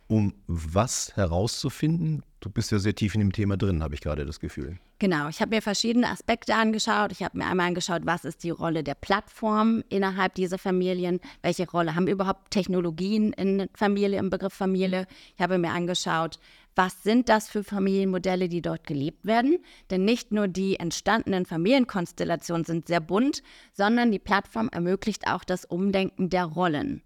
um 0.07 0.35
was 0.47 1.17
herauszufinden? 1.17 2.23
Du 2.41 2.51
bist 2.51 2.71
ja 2.73 2.79
sehr 2.79 2.95
tief 2.95 3.15
in 3.15 3.21
dem 3.21 3.33
Thema 3.33 3.57
drin, 3.57 3.83
habe 3.83 3.95
ich 3.95 4.01
gerade 4.01 4.27
das 4.27 4.39
Gefühl. 4.39 4.79
Genau, 4.99 5.29
ich 5.29 5.41
habe 5.41 5.55
mir 5.55 5.63
verschiedene 5.63 6.09
Aspekte 6.09 6.55
angeschaut. 6.55 7.11
Ich 7.11 7.23
habe 7.23 7.39
mir 7.39 7.47
einmal 7.47 7.69
angeschaut, 7.69 8.03
was 8.05 8.25
ist 8.25 8.45
die 8.45 8.51
Rolle 8.51 8.85
der 8.85 8.95
Plattform 8.95 9.83
innerhalb 9.89 10.35
dieser 10.35 10.59
Familien? 10.59 11.21
Welche 11.43 11.69
Rolle 11.69 11.95
haben 11.95 12.07
überhaupt 12.07 12.51
Technologien 12.51 13.33
in 13.33 13.69
Familie, 13.75 14.19
im 14.19 14.31
Begriff 14.31 14.55
Familie? 14.55 15.07
Ich 15.37 15.43
habe 15.43 15.59
mir 15.59 15.73
angeschaut, 15.73 16.39
was 16.77 17.03
sind 17.03 17.29
das 17.29 17.49
für 17.49 17.65
Familienmodelle, 17.65 18.49
die 18.49 18.63
dort 18.63 18.87
gelebt 18.87 19.25
werden. 19.25 19.59
Denn 19.91 20.05
nicht 20.05 20.33
nur 20.33 20.49
die 20.49 20.79
entstandenen 20.79 21.47
Familienkonstellationen 21.47 22.65
sind 22.65 22.89
sehr 22.89 23.01
bunt, 23.01 23.43
sondern 23.73 24.11
die 24.11 24.19
Plattform 24.19 24.69
ermöglicht 24.73 25.27
auch 25.27 25.45
das 25.45 25.65
Umdenken 25.65 26.31
der 26.31 26.45
Rollen. 26.45 27.03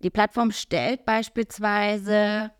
Die 0.00 0.10
Plattform 0.10 0.50
stellt 0.50 1.04
beispielsweise 1.06 2.50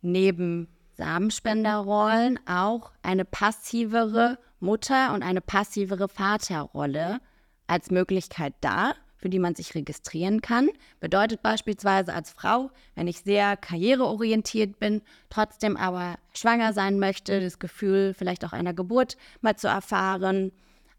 neben 0.00 0.68
Samenspenderrollen 0.94 2.38
auch 2.46 2.92
eine 3.02 3.24
passivere 3.24 4.38
Mutter- 4.60 5.12
und 5.14 5.22
eine 5.22 5.40
passivere 5.40 6.08
Vaterrolle 6.08 7.20
als 7.66 7.90
Möglichkeit 7.90 8.54
dar 8.60 8.94
für 9.20 9.28
die 9.28 9.38
man 9.38 9.54
sich 9.54 9.74
registrieren 9.74 10.40
kann. 10.40 10.70
Bedeutet 10.98 11.42
beispielsweise 11.42 12.14
als 12.14 12.30
Frau, 12.30 12.70
wenn 12.94 13.06
ich 13.06 13.20
sehr 13.20 13.56
karriereorientiert 13.56 14.80
bin, 14.80 15.02
trotzdem 15.28 15.76
aber 15.76 16.18
schwanger 16.34 16.72
sein 16.72 16.98
möchte, 16.98 17.40
das 17.40 17.58
Gefühl 17.58 18.14
vielleicht 18.14 18.44
auch 18.44 18.52
einer 18.52 18.74
Geburt 18.74 19.16
mal 19.40 19.56
zu 19.56 19.68
erfahren, 19.68 20.52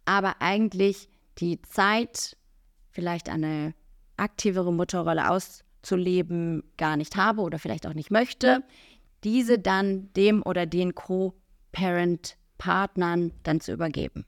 aber 0.05 0.35
eigentlich 0.39 1.09
die 1.39 1.61
Zeit, 1.63 2.37
vielleicht 2.91 3.29
eine 3.29 3.73
aktivere 4.17 4.71
Mutterrolle 4.71 5.29
auszuleben, 5.29 6.63
gar 6.77 6.97
nicht 6.97 7.15
habe 7.15 7.41
oder 7.41 7.57
vielleicht 7.57 7.87
auch 7.87 7.93
nicht 7.93 8.11
möchte, 8.11 8.63
diese 9.23 9.57
dann 9.57 10.11
dem 10.13 10.43
oder 10.43 10.65
den 10.65 10.95
Co-Parent-Partnern 10.95 13.31
dann 13.43 13.61
zu 13.61 13.71
übergeben 13.71 14.25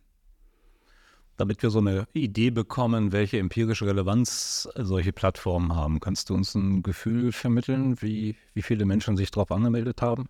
damit 1.38 1.64
wir 1.64 1.70
so 1.70 1.80
eine 1.80 2.06
Idee 2.14 2.52
bekommen, 2.52 3.12
welche 3.12 3.40
empirische 3.40 3.86
Relevanz 3.86 4.70
solche 4.76 5.14
Plattformen 5.14 5.76
haben. 5.76 6.00
Kannst 6.00 6.30
du 6.30 6.36
uns 6.36 6.56
ein 6.56 6.84
Gefühl 6.84 7.32
vermitteln, 7.32 8.02
wie, 8.02 8.36
wie 8.54 8.62
viele 8.62 8.86
Menschen 8.86 9.18
sich 9.18 9.32
darauf 9.32 9.52
angemeldet 9.52 10.02
haben? 10.02 10.30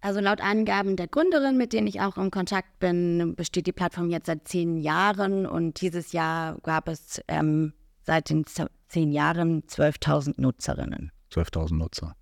Also 0.00 0.20
laut 0.20 0.42
Angaben 0.42 0.96
der 0.96 1.08
Gründerin, 1.08 1.56
mit 1.56 1.72
denen 1.72 1.86
ich 1.86 2.02
auch 2.02 2.18
im 2.18 2.30
Kontakt 2.30 2.78
bin, 2.78 3.34
besteht 3.36 3.66
die 3.66 3.72
Plattform 3.72 4.10
jetzt 4.10 4.26
seit 4.26 4.46
zehn 4.46 4.76
Jahren 4.76 5.46
und 5.46 5.80
dieses 5.80 6.12
Jahr 6.12 6.58
gab 6.62 6.88
es 6.88 7.22
ähm, 7.26 7.72
seit 8.02 8.28
den 8.28 8.44
zehn 8.88 9.12
Jahren 9.12 9.62
12.000 9.62 10.34
Nutzerinnen. 10.36 11.10
12.000 11.32 11.76
Nutzer. 11.76 12.16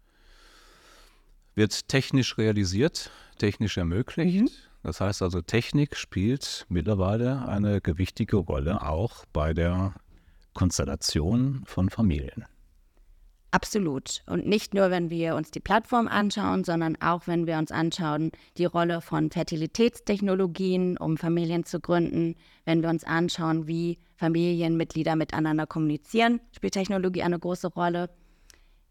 Wird 1.56 1.88
technisch 1.88 2.38
realisiert, 2.38 3.10
technisch 3.38 3.76
ermöglicht. 3.76 4.70
Das 4.82 5.00
heißt 5.00 5.22
also, 5.22 5.40
Technik 5.42 5.96
spielt 5.96 6.66
mittlerweile 6.68 7.46
eine 7.46 7.80
gewichtige 7.80 8.36
Rolle 8.36 8.82
auch 8.82 9.24
bei 9.32 9.54
der 9.54 9.94
Konstellation 10.54 11.62
von 11.66 11.88
Familien. 11.88 12.44
Absolut. 13.52 14.22
Und 14.26 14.46
nicht 14.46 14.72
nur, 14.72 14.90
wenn 14.90 15.10
wir 15.10 15.36
uns 15.36 15.50
die 15.50 15.60
Plattform 15.60 16.08
anschauen, 16.08 16.64
sondern 16.64 16.96
auch, 17.02 17.26
wenn 17.26 17.46
wir 17.46 17.58
uns 17.58 17.70
anschauen, 17.70 18.32
die 18.56 18.64
Rolle 18.64 19.02
von 19.02 19.30
Fertilitätstechnologien, 19.30 20.96
um 20.96 21.18
Familien 21.18 21.64
zu 21.64 21.78
gründen. 21.78 22.34
Wenn 22.64 22.82
wir 22.82 22.88
uns 22.88 23.04
anschauen, 23.04 23.66
wie 23.66 23.98
Familienmitglieder 24.16 25.16
miteinander 25.16 25.66
kommunizieren, 25.66 26.40
spielt 26.56 26.72
Technologie 26.72 27.22
eine 27.22 27.38
große 27.38 27.68
Rolle. 27.68 28.08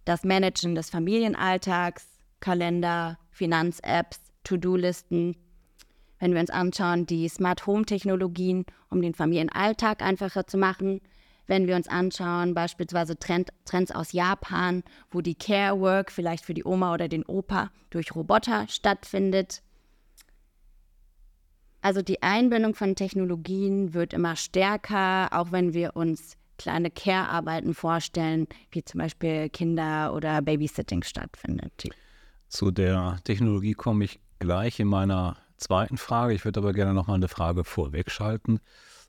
Das 0.06 0.24
Managen 0.24 0.76
des 0.76 0.92
Familienalltags, 0.92 2.06
Kalender, 2.40 3.18
Finanz-Apps, 3.32 4.20
To-Do-Listen, 4.44 5.36
wenn 6.22 6.34
wir 6.34 6.40
uns 6.40 6.52
anschauen, 6.52 7.08
die 7.08 7.28
Smart 7.28 7.66
Home 7.66 7.84
Technologien, 7.84 8.66
um 8.90 9.02
den 9.02 9.16
Familienalltag 9.16 10.04
einfacher 10.04 10.46
zu 10.46 10.58
machen. 10.58 11.02
Wenn 11.48 11.68
wir 11.68 11.76
uns 11.76 11.88
anschauen, 11.88 12.54
beispielsweise 12.54 13.18
Trend, 13.18 13.50
Trends 13.66 13.92
aus 13.92 14.14
Japan, 14.14 14.84
wo 15.10 15.22
die 15.22 15.34
Care 15.34 15.80
Work 15.82 16.12
vielleicht 16.12 16.46
für 16.46 16.54
die 16.54 16.64
Oma 16.64 16.94
oder 16.94 17.08
den 17.08 17.26
Opa 17.26 17.72
durch 17.90 18.16
Roboter 18.16 18.68
stattfindet. 18.70 19.64
Also 21.82 22.04
die 22.04 22.22
Einbindung 22.22 22.76
von 22.76 22.96
Technologien 22.96 23.96
wird 23.96 24.14
immer 24.14 24.36
stärker, 24.36 25.30
auch 25.32 25.52
wenn 25.52 25.74
wir 25.74 25.96
uns 25.96 26.38
kleine 26.60 26.92
Care-Arbeiten 26.92 27.74
vorstellen, 27.74 28.48
wie 28.70 28.84
zum 28.84 29.00
Beispiel 29.00 29.50
Kinder- 29.50 30.14
oder 30.14 30.44
Babysitting 30.44 31.02
stattfindet. 31.02 31.90
Zu 32.48 32.70
der 32.70 33.18
Technologie 33.24 33.74
komme 33.74 34.04
ich 34.06 34.20
gleich 34.38 34.80
in 34.80 34.88
meiner 34.88 35.38
zweiten 35.62 35.98
Frage. 35.98 36.34
Ich 36.34 36.44
würde 36.44 36.60
aber 36.60 36.74
gerne 36.74 36.94
noch 36.94 37.08
mal 37.08 37.16
eine 37.16 37.28
Frage 37.28 37.64
vorwegschalten. 37.64 38.60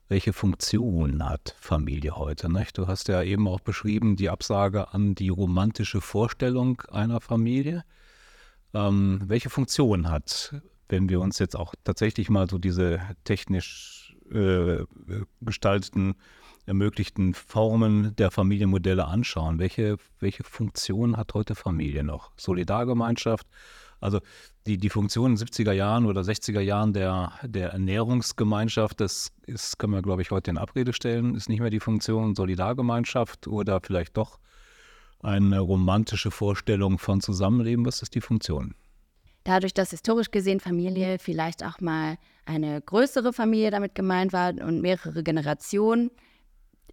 Welche 0.07 0.33
Funktion 0.33 1.27
hat 1.27 1.55
Familie 1.59 2.15
heute? 2.15 2.51
Nicht? 2.51 2.77
Du 2.77 2.87
hast 2.87 3.07
ja 3.07 3.23
eben 3.23 3.47
auch 3.47 3.61
beschrieben, 3.61 4.15
die 4.15 4.29
Absage 4.29 4.93
an 4.93 5.15
die 5.15 5.29
romantische 5.29 6.01
Vorstellung 6.01 6.81
einer 6.91 7.21
Familie. 7.21 7.83
Ähm, 8.73 9.21
welche 9.25 9.49
Funktion 9.49 10.09
hat, 10.09 10.55
wenn 10.89 11.09
wir 11.09 11.19
uns 11.21 11.39
jetzt 11.39 11.55
auch 11.55 11.73
tatsächlich 11.83 12.29
mal 12.29 12.49
so 12.49 12.57
diese 12.57 13.01
technisch 13.23 14.15
äh, 14.31 14.83
gestalteten, 15.41 16.15
ermöglichten 16.65 17.33
Formen 17.33 18.15
der 18.15 18.29
Familienmodelle 18.29 19.05
anschauen? 19.05 19.59
Welche, 19.59 19.97
welche 20.19 20.43
Funktion 20.43 21.17
hat 21.17 21.33
heute 21.33 21.55
Familie 21.55 22.03
noch? 22.03 22.31
Solidargemeinschaft? 22.37 23.47
Also 24.03 24.19
die, 24.67 24.77
die 24.77 24.89
Funktion 24.89 25.31
in 25.31 25.37
den 25.37 25.47
70er 25.47 25.71
Jahren 25.71 26.05
oder 26.05 26.21
60er 26.21 26.59
Jahren 26.59 26.93
der, 26.93 27.31
der 27.43 27.69
Ernährungsgemeinschaft, 27.69 28.99
das 28.99 29.31
ist, 29.47 29.79
kann 29.79 29.89
man, 29.89 30.01
glaube 30.01 30.21
ich, 30.21 30.31
heute 30.31 30.51
in 30.51 30.57
Abrede 30.57 30.93
stellen, 30.93 31.35
ist 31.35 31.49
nicht 31.49 31.61
mehr 31.61 31.69
die 31.69 31.79
Funktion 31.79 32.35
Solidargemeinschaft 32.35 33.47
oder 33.47 33.79
vielleicht 33.81 34.17
doch 34.17 34.39
eine 35.21 35.59
romantische 35.59 36.31
Vorstellung 36.31 36.99
von 36.99 37.21
Zusammenleben. 37.21 37.85
Was 37.85 38.01
ist 38.01 38.13
die 38.13 38.21
Funktion? 38.21 38.75
Dadurch, 39.45 39.73
dass 39.73 39.91
historisch 39.91 40.31
gesehen 40.31 40.59
Familie 40.59 41.17
vielleicht 41.19 41.63
auch 41.63 41.79
mal 41.79 42.17
eine 42.45 42.81
größere 42.81 43.33
Familie 43.33 43.71
damit 43.71 43.95
gemeint 43.95 44.33
war 44.33 44.49
und 44.49 44.81
mehrere 44.81 45.23
Generationen, 45.23 46.11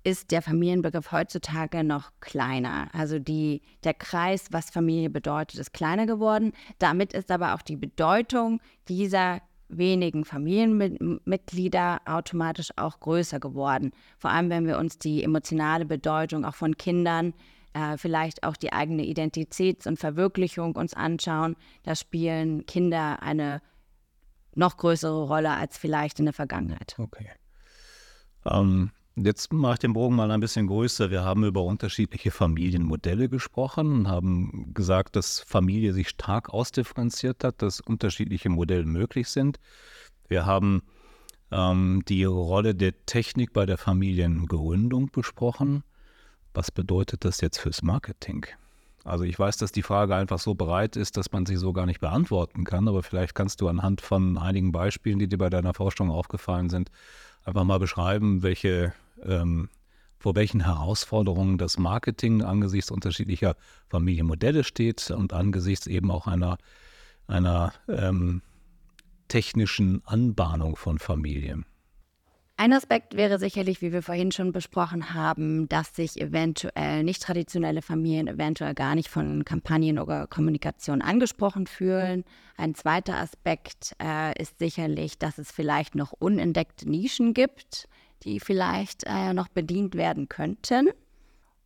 ist 0.02 0.30
der 0.30 0.42
Familienbegriff 0.42 1.12
heutzutage 1.12 1.84
noch 1.84 2.10
kleiner. 2.20 2.88
Also 2.92 3.18
die, 3.18 3.62
der 3.84 3.94
Kreis, 3.94 4.46
was 4.50 4.70
Familie 4.70 5.10
bedeutet, 5.10 5.60
ist 5.60 5.72
kleiner 5.72 6.06
geworden. 6.06 6.52
Damit 6.78 7.12
ist 7.12 7.30
aber 7.30 7.54
auch 7.54 7.62
die 7.62 7.76
Bedeutung 7.76 8.60
dieser 8.88 9.42
wenigen 9.68 10.24
Familienmitglieder 10.24 12.00
automatisch 12.06 12.70
auch 12.76 12.98
größer 13.00 13.38
geworden. 13.38 13.92
Vor 14.18 14.30
allem, 14.30 14.50
wenn 14.50 14.66
wir 14.66 14.78
uns 14.78 14.98
die 14.98 15.22
emotionale 15.22 15.84
Bedeutung 15.84 16.44
auch 16.44 16.54
von 16.54 16.76
Kindern, 16.76 17.34
äh, 17.72 17.96
vielleicht 17.96 18.42
auch 18.42 18.56
die 18.56 18.72
eigene 18.72 19.04
Identitäts- 19.04 19.86
und 19.86 19.98
Verwirklichung 19.98 20.74
uns 20.74 20.94
anschauen, 20.94 21.56
da 21.84 21.94
spielen 21.94 22.66
Kinder 22.66 23.22
eine 23.22 23.62
noch 24.54 24.76
größere 24.76 25.26
Rolle 25.26 25.50
als 25.50 25.78
vielleicht 25.78 26.18
in 26.18 26.24
der 26.24 26.34
Vergangenheit. 26.34 26.96
Okay. 26.98 27.30
Ähm, 28.44 28.90
Jetzt 29.22 29.52
mache 29.52 29.74
ich 29.74 29.78
den 29.80 29.92
Bogen 29.92 30.16
mal 30.16 30.30
ein 30.30 30.40
bisschen 30.40 30.66
größer. 30.66 31.11
Wir 31.11 31.22
haben 31.24 31.44
über 31.44 31.62
unterschiedliche 31.62 32.30
Familienmodelle 32.30 33.28
gesprochen 33.28 34.09
haben 34.09 34.72
gesagt, 34.72 35.14
dass 35.14 35.40
Familie 35.40 35.92
sich 35.92 36.09
stark 36.09 36.48
ausdifferenziert 36.48 37.44
hat, 37.44 37.61
dass 37.61 37.83
unterschiedliche 37.83 38.48
Modelle 38.48 38.87
möglich 38.87 39.28
sind. 39.28 39.59
Wir 40.28 40.46
haben 40.46 40.83
ähm, 41.50 42.02
die 42.09 42.24
Rolle 42.24 42.74
der 42.74 42.94
Technik 43.04 43.52
bei 43.52 43.66
der 43.66 43.76
Familiengründung 43.76 45.11
besprochen. 45.11 45.83
Was 46.54 46.70
bedeutet 46.70 47.26
das 47.26 47.42
jetzt 47.42 47.59
fürs 47.59 47.83
Marketing? 47.83 48.46
Also 49.04 49.24
ich 49.24 49.38
weiß, 49.38 49.59
dass 49.59 49.72
die 49.72 49.83
Frage 49.83 50.14
einfach 50.14 50.38
so 50.38 50.54
breit 50.54 50.96
ist, 50.96 51.18
dass 51.18 51.30
man 51.30 51.44
sie 51.44 51.56
so 51.56 51.74
gar 51.74 51.85
nicht 51.85 52.00
beantworten 52.00 52.64
kann, 52.64 52.88
aber 52.88 53.02
vielleicht 53.02 53.35
kannst 53.35 53.61
du 53.61 53.68
anhand 53.68 54.00
von 54.00 54.38
einigen 54.38 54.72
Beispielen, 54.72 55.18
die 55.18 55.28
dir 55.28 55.38
bei 55.38 55.50
deiner 55.50 55.74
Forschung 55.74 56.11
aufgefallen 56.11 56.70
sind, 56.70 56.90
einfach 57.44 57.64
mal 57.64 57.78
beschreiben, 57.78 58.42
welche, 58.42 58.92
ähm, 59.24 59.68
vor 60.18 60.37
welchen 60.37 60.64
Herausforderungen 60.64 61.56
das 61.56 61.78
Marketing 61.78 62.42
angesichts 62.42 62.90
unterschiedlicher 62.90 63.56
Familienmodelle 63.88 64.64
steht 64.64 65.11
und 65.11 65.33
angesichts 65.33 65.87
eben 65.87 66.11
auch 66.11 66.26
einer, 66.26 66.59
einer 67.26 67.72
ähm, 67.88 68.42
technischen 69.28 70.02
Anbahnung 70.04 70.76
von 70.76 70.98
Familien. 70.98 71.64
Ein 72.59 72.74
Aspekt 72.74 73.16
wäre 73.16 73.38
sicherlich, 73.38 73.80
wie 73.80 73.90
wir 73.90 74.02
vorhin 74.02 74.33
schon 74.33 74.52
besprochen 74.52 75.14
haben, 75.14 75.66
dass 75.70 75.96
sich 75.96 76.20
eventuell 76.20 77.04
nicht 77.04 77.22
traditionelle 77.22 77.80
Familien 77.80 78.28
eventuell 78.28 78.74
gar 78.74 78.94
nicht 78.94 79.09
von 79.09 79.46
Kampagnen 79.46 79.98
oder 79.98 80.26
Kommunikation 80.26 81.00
angesprochen 81.00 81.66
fühlen. 81.66 82.22
Ein 82.59 82.74
zweiter 82.74 83.16
Aspekt 83.16 83.96
äh, 83.98 84.38
ist 84.38 84.59
sicherlich, 84.59 85.16
dass 85.16 85.38
es 85.38 85.50
vielleicht 85.50 85.94
noch 85.94 86.12
unentdeckte 86.12 86.87
Nischen 86.87 87.33
gibt, 87.33 87.88
die 88.22 88.40
vielleicht 88.40 89.04
äh, 89.06 89.33
noch 89.33 89.48
bedient 89.48 89.94
werden 89.94 90.28
könnten. 90.28 90.88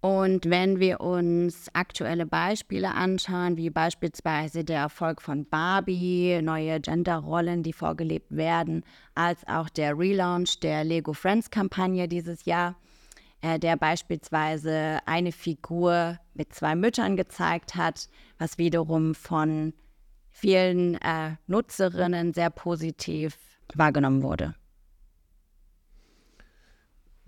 Und 0.05 0.51
wenn 0.51 0.81
wir 0.81 1.01
uns 1.01 1.69
aktuelle 1.73 2.27
Beispiele 2.27 2.93
anschauen, 2.93 3.57
wie 3.57 3.71
beispielsweise 3.71 4.63
der 4.63 4.81
Erfolg 4.81 5.23
von 5.23 5.47
Barbie, 5.47 6.43
neue 6.43 6.79
Genderrollen, 6.79 7.63
die 7.63 7.73
vorgelebt 7.73 8.37
werden, 8.37 8.85
als 9.15 9.49
auch 9.49 9.71
der 9.71 9.99
Relaunch 9.99 10.61
der 10.61 10.85
Lego 10.85 11.15
Friends 11.15 11.49
Kampagne 11.49 12.07
dieses 12.07 12.45
Jahr, 12.45 12.77
äh, 13.41 13.59
der 13.59 13.79
beispielsweise 13.79 14.99
eine 15.07 15.33
Figur 15.33 16.19
mit 16.35 16.53
zwei 16.53 16.75
Müttern 16.75 17.17
gezeigt 17.17 17.75
hat, 17.75 18.11
was 18.39 18.59
wiederum 18.59 19.15
von 19.15 19.73
vielen 20.31 20.97
äh, 20.97 21.37
Nutzerinnen 21.47 22.35
sehr 22.35 22.51
positiv 22.51 23.39
wahrgenommen 23.75 24.23
wurde. 24.23 24.55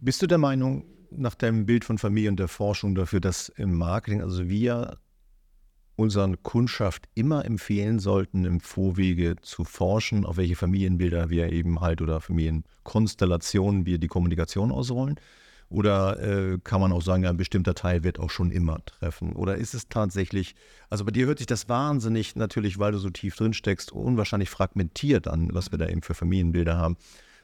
Bist 0.06 0.22
du 0.22 0.28
der 0.28 0.38
Meinung, 0.38 0.84
nach 1.10 1.34
deinem 1.34 1.66
Bild 1.66 1.84
von 1.84 1.98
Familie 1.98 2.30
und 2.30 2.38
der 2.38 2.46
Forschung 2.46 2.94
dafür, 2.94 3.18
dass 3.18 3.48
im 3.48 3.74
Marketing, 3.74 4.22
also 4.22 4.48
wir 4.48 4.98
unseren 5.96 6.40
Kundschaft 6.44 7.08
immer 7.16 7.44
empfehlen 7.44 7.98
sollten, 7.98 8.44
im 8.44 8.60
Vorwege 8.60 9.34
zu 9.42 9.64
forschen, 9.64 10.24
auf 10.24 10.36
welche 10.36 10.54
Familienbilder 10.54 11.28
wir 11.28 11.50
eben 11.50 11.80
halt 11.80 12.02
oder 12.02 12.20
Familienkonstellationen 12.20 13.84
wir 13.84 13.98
die 13.98 14.06
Kommunikation 14.06 14.70
ausrollen? 14.70 15.18
Oder 15.70 16.20
äh, 16.20 16.58
kann 16.62 16.80
man 16.80 16.92
auch 16.92 17.02
sagen, 17.02 17.26
ein 17.26 17.36
bestimmter 17.36 17.74
Teil 17.74 18.04
wird 18.04 18.20
auch 18.20 18.30
schon 18.30 18.52
immer 18.52 18.84
treffen? 18.84 19.32
Oder 19.32 19.56
ist 19.56 19.74
es 19.74 19.88
tatsächlich, 19.88 20.54
also 20.88 21.04
bei 21.04 21.10
dir 21.10 21.26
hört 21.26 21.38
sich 21.38 21.48
das 21.48 21.68
wahnsinnig 21.68 22.36
natürlich, 22.36 22.78
weil 22.78 22.92
du 22.92 22.98
so 22.98 23.10
tief 23.10 23.34
drin 23.34 23.54
steckst, 23.54 23.90
unwahrscheinlich 23.90 24.50
fragmentiert 24.50 25.26
an, 25.26 25.48
was 25.52 25.72
wir 25.72 25.78
da 25.78 25.88
eben 25.88 26.02
für 26.02 26.14
Familienbilder 26.14 26.76
haben. 26.76 26.96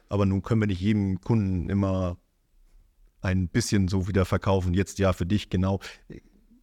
Aber 0.07 0.25
nun 0.25 0.43
können 0.43 0.61
wir 0.61 0.67
nicht 0.67 0.79
jedem 0.79 1.19
Kunden 1.19 1.69
immer 1.69 2.15
ein 3.23 3.47
bisschen 3.47 3.87
so 3.87 4.07
wieder 4.07 4.25
verkaufen. 4.25 4.73
Jetzt 4.73 4.99
ja 4.99 5.13
für 5.13 5.25
dich 5.25 5.49
genau. 5.49 5.79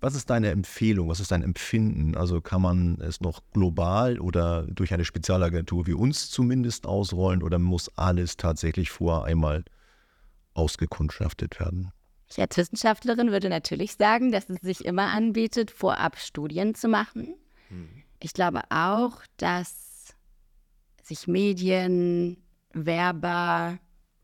Was 0.03 0.15
ist 0.15 0.31
deine 0.31 0.51
Empfehlung? 0.51 1.09
Was 1.09 1.21
ist 1.21 1.31
dein 1.31 1.43
Empfinden? 1.43 2.17
Also 2.17 2.41
kann 2.41 2.63
man 2.63 2.99
es 3.01 3.21
noch 3.21 3.43
global 3.53 4.19
oder 4.19 4.67
durch 4.67 4.95
eine 4.95 5.05
Spezialagentur 5.05 5.87
wie 5.87 5.93
uns 5.93 6.31
zumindest 6.31 6.87
ausrollen 6.87 7.43
oder 7.43 7.59
muss 7.59 7.91
alles 7.97 8.37
tatsächlich 8.39 8.91
vorher 8.91 9.25
einmal 9.25 9.65
ausgekundschaftet 10.55 11.61
werden? 11.61 11.93
Ich 12.31 12.41
als 12.41 12.57
Wissenschaftlerin 12.57 13.31
würde 13.31 13.49
natürlich 13.49 13.95
sagen, 13.95 14.31
dass 14.33 14.49
es 14.49 14.61
sich 14.61 14.85
immer 14.85 15.13
anbietet, 15.13 15.71
vorab 15.71 16.17
Studien 16.19 16.75
zu 16.75 16.89
machen. 16.89 17.35
Hm. 17.69 17.89
Ich 18.21 18.33
glaube 18.33 18.63
auch, 18.71 19.23
dass 19.37 20.15
sich 21.03 21.27
Medien, 21.27 22.37
Werber, 22.73 23.79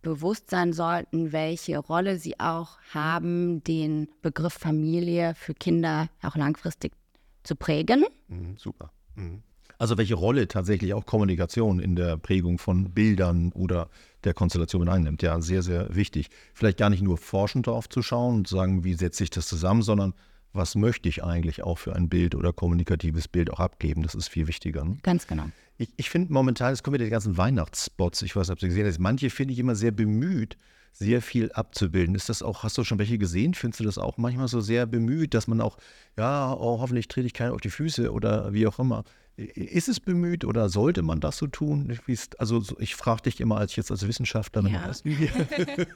bewusst 0.06 0.50
sein 0.50 0.72
sollten, 0.72 1.32
welche 1.32 1.78
Rolle 1.78 2.18
sie 2.18 2.38
auch 2.38 2.78
haben, 2.94 3.64
den 3.64 4.08
Begriff 4.22 4.54
Familie 4.54 5.34
für 5.34 5.52
Kinder 5.52 6.08
auch 6.22 6.36
langfristig 6.36 6.92
zu 7.42 7.56
prägen. 7.56 8.04
Mhm, 8.28 8.56
super. 8.56 8.92
Mhm. 9.16 9.42
Also 9.78 9.98
welche 9.98 10.14
Rolle 10.14 10.46
tatsächlich 10.46 10.94
auch 10.94 11.04
Kommunikation 11.04 11.80
in 11.80 11.96
der 11.96 12.16
Prägung 12.16 12.58
von 12.58 12.92
Bildern 12.92 13.50
oder 13.52 13.90
der 14.22 14.32
Konstellation 14.32 14.88
einnimmt. 14.88 15.22
Ja, 15.22 15.40
sehr, 15.40 15.62
sehr 15.62 15.94
wichtig. 15.94 16.30
Vielleicht 16.54 16.78
gar 16.78 16.88
nicht 16.88 17.02
nur 17.02 17.18
forschend 17.18 17.66
darauf 17.66 17.88
zu 17.88 18.00
schauen 18.00 18.36
und 18.36 18.48
zu 18.48 18.54
sagen, 18.54 18.84
wie 18.84 18.94
setze 18.94 19.24
ich 19.24 19.30
das 19.30 19.48
zusammen, 19.48 19.82
sondern 19.82 20.14
was 20.56 20.74
möchte 20.74 21.08
ich 21.08 21.22
eigentlich 21.24 21.62
auch 21.62 21.78
für 21.78 21.94
ein 21.94 22.08
Bild 22.08 22.34
oder 22.34 22.52
kommunikatives 22.52 23.28
Bild 23.28 23.50
auch 23.50 23.60
abgeben. 23.60 24.02
Das 24.02 24.14
ist 24.14 24.28
viel 24.28 24.46
wichtiger. 24.46 24.84
Ne? 24.84 24.98
Ganz 25.02 25.26
genau. 25.26 25.44
Ich, 25.78 25.90
ich 25.96 26.10
finde 26.10 26.32
momentan, 26.32 26.72
es 26.72 26.82
kommen 26.82 26.94
wieder 26.94 27.04
die 27.04 27.10
ganzen 27.10 27.36
Weihnachtsspots. 27.36 28.22
Ich 28.22 28.34
weiß 28.34 28.48
nicht, 28.48 28.52
ob 28.54 28.60
Sie 28.60 28.68
gesehen 28.68 28.86
haben. 28.86 29.02
Manche 29.02 29.30
finde 29.30 29.52
ich 29.52 29.58
immer 29.58 29.74
sehr 29.74 29.90
bemüht, 29.90 30.56
sehr 30.92 31.20
viel 31.20 31.52
abzubilden. 31.52 32.14
Ist 32.14 32.28
das 32.28 32.42
auch, 32.42 32.62
hast 32.62 32.78
du 32.78 32.84
schon 32.84 32.98
welche 32.98 33.18
gesehen? 33.18 33.54
Findest 33.54 33.80
du 33.80 33.84
das 33.84 33.98
auch 33.98 34.16
manchmal 34.16 34.48
so 34.48 34.60
sehr 34.60 34.86
bemüht, 34.86 35.34
dass 35.34 35.46
man 35.46 35.60
auch, 35.60 35.76
ja, 36.16 36.52
oh, 36.54 36.80
hoffentlich 36.80 37.08
trete 37.08 37.26
ich 37.26 37.34
keinen 37.34 37.52
auf 37.52 37.60
die 37.60 37.70
Füße 37.70 38.10
oder 38.10 38.52
wie 38.54 38.66
auch 38.66 38.78
immer. 38.78 39.04
Ist 39.36 39.88
es 39.88 40.00
bemüht 40.00 40.46
oder 40.46 40.70
sollte 40.70 41.02
man 41.02 41.20
das 41.20 41.36
so 41.36 41.46
tun? 41.46 41.98
Also 42.38 42.62
ich 42.78 42.94
frage 42.94 43.22
dich 43.22 43.40
immer 43.40 43.58
als 43.58 43.76
jetzt 43.76 43.90
als 43.90 44.08
Wissenschaftlerin. 44.08 44.72
Ja. 44.72 44.90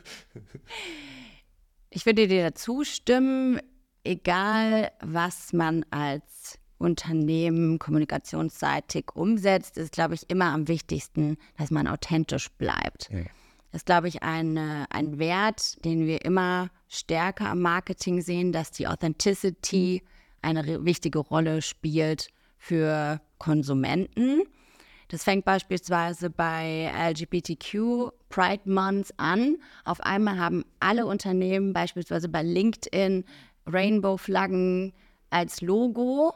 ich 1.88 2.04
würde 2.04 2.28
dir 2.28 2.50
dazu 2.50 2.84
stimmen, 2.84 3.58
egal 4.04 4.90
was 5.00 5.52
man 5.52 5.84
als 5.90 6.58
Unternehmen 6.78 7.78
kommunikationsseitig 7.78 9.14
umsetzt, 9.14 9.76
ist, 9.76 9.92
glaube 9.92 10.14
ich, 10.14 10.28
immer 10.30 10.46
am 10.46 10.66
wichtigsten, 10.66 11.36
dass 11.58 11.70
man 11.70 11.86
authentisch 11.86 12.50
bleibt. 12.52 13.10
Ja. 13.10 13.24
Das 13.70 13.82
ist, 13.82 13.86
glaube 13.86 14.08
ich, 14.08 14.22
ein, 14.22 14.58
ein 14.58 15.18
Wert, 15.18 15.84
den 15.84 16.06
wir 16.06 16.24
immer 16.24 16.70
stärker 16.88 17.50
am 17.50 17.60
Marketing 17.60 18.20
sehen, 18.20 18.50
dass 18.50 18.72
die 18.72 18.88
Authenticity 18.88 20.02
eine 20.42 20.84
wichtige 20.84 21.20
Rolle 21.20 21.62
spielt 21.62 22.30
für 22.58 23.20
Konsumenten. 23.38 24.42
Das 25.08 25.24
fängt 25.24 25.44
beispielsweise 25.44 26.30
bei 26.30 26.90
LGBTQ 27.10 28.12
Pride 28.28 28.62
Month 28.64 29.12
an. 29.16 29.56
Auf 29.84 30.00
einmal 30.00 30.38
haben 30.38 30.64
alle 30.78 31.04
Unternehmen, 31.04 31.72
beispielsweise 31.72 32.28
bei 32.28 32.42
LinkedIn, 32.42 33.24
Rainbow-Flaggen 33.66 34.92
als 35.30 35.60
Logo 35.60 36.34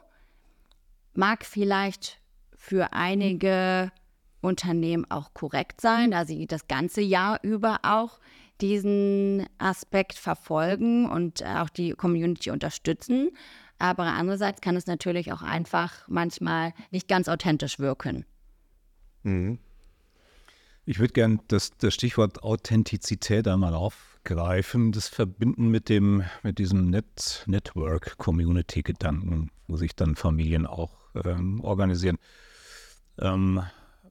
mag 1.15 1.45
vielleicht 1.45 2.21
für 2.57 2.93
einige 2.93 3.93
Unternehmen 4.41 5.11
auch 5.11 5.35
korrekt 5.35 5.81
sein, 5.81 6.11
da 6.11 6.25
sie 6.25 6.47
das 6.47 6.69
ganze 6.69 7.01
Jahr 7.01 7.39
über 7.43 7.81
auch 7.83 8.21
diesen 8.61 9.47
Aspekt 9.59 10.15
verfolgen 10.15 11.11
und 11.11 11.45
auch 11.45 11.69
die 11.69 11.93
Community 11.93 12.51
unterstützen. 12.51 13.31
Aber 13.79 14.05
andererseits 14.05 14.61
kann 14.61 14.77
es 14.77 14.87
natürlich 14.87 15.33
auch 15.33 15.43
einfach 15.43 16.07
manchmal 16.09 16.73
nicht 16.91 17.09
ganz 17.09 17.29
authentisch 17.29 17.79
wirken. 17.79 18.25
Mhm. 19.23 19.59
Ich 20.87 20.99
würde 20.99 21.15
gerne 21.15 21.41
das, 21.49 21.77
das 21.79 21.95
Stichwort 21.95 22.43
Authentizität 22.43 23.49
einmal 23.49 23.75
aufgreifen, 24.25 24.93
das 24.93 25.09
verbinden 25.09 25.69
mit 25.69 25.89
dem, 25.89 26.23
mit 26.43 26.59
diesem 26.59 26.89
Net, 26.89 27.45
Network-Community-Gedanken, 27.47 29.51
wo 29.69 29.77
sich 29.77 29.95
dann 29.95 30.17
Familien 30.17 30.67
auch 30.67 30.95
ähm, 31.25 31.61
organisieren. 31.61 32.17
Ähm, 33.19 33.63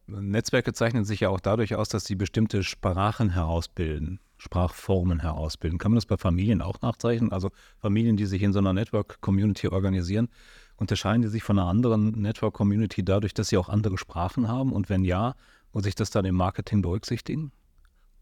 Netzwerke 0.06 0.74
zeichnen 0.74 1.04
sich 1.04 1.22
ja 1.22 1.30
auch 1.30 1.40
dadurch 1.40 1.76
aus, 1.76 1.90
dass 1.90 2.06
sie 2.06 2.16
bestimmte 2.16 2.64
Sprachen 2.64 3.32
herausbilden, 3.32 4.20
Sprachformen 4.38 5.20
herausbilden. 5.20 5.80
Kann 5.80 5.92
man 5.92 5.98
das 5.98 6.06
bei 6.06 6.18
Familien 6.18 6.62
auch 6.62 6.82
nachzeichnen? 6.82 7.32
Also 7.32 7.50
Familien, 7.80 8.16
die 8.16 8.28
sich 8.28 8.44
in 8.44 8.54
so 8.54 8.60
einer 8.60 8.74
Network-Community 8.74 9.70
organisieren, 9.70 10.30
unterscheiden 10.76 11.24
die 11.24 11.30
sich 11.30 11.42
von 11.42 11.58
einer 11.58 11.70
anderen 11.70 12.22
Network-Community 12.22 13.04
dadurch, 13.04 13.34
dass 13.34 13.50
sie 13.50 13.58
auch 13.58 13.70
andere 13.70 13.98
Sprachen 13.98 14.48
haben? 14.48 14.74
Und 14.74 14.90
wenn 14.90 15.04
ja, 15.04 15.34
muss 15.72 15.88
ich 15.88 15.96
das 15.96 16.12
dann 16.12 16.26
im 16.26 16.36
Marketing 16.36 16.84
berücksichtigen, 16.84 17.52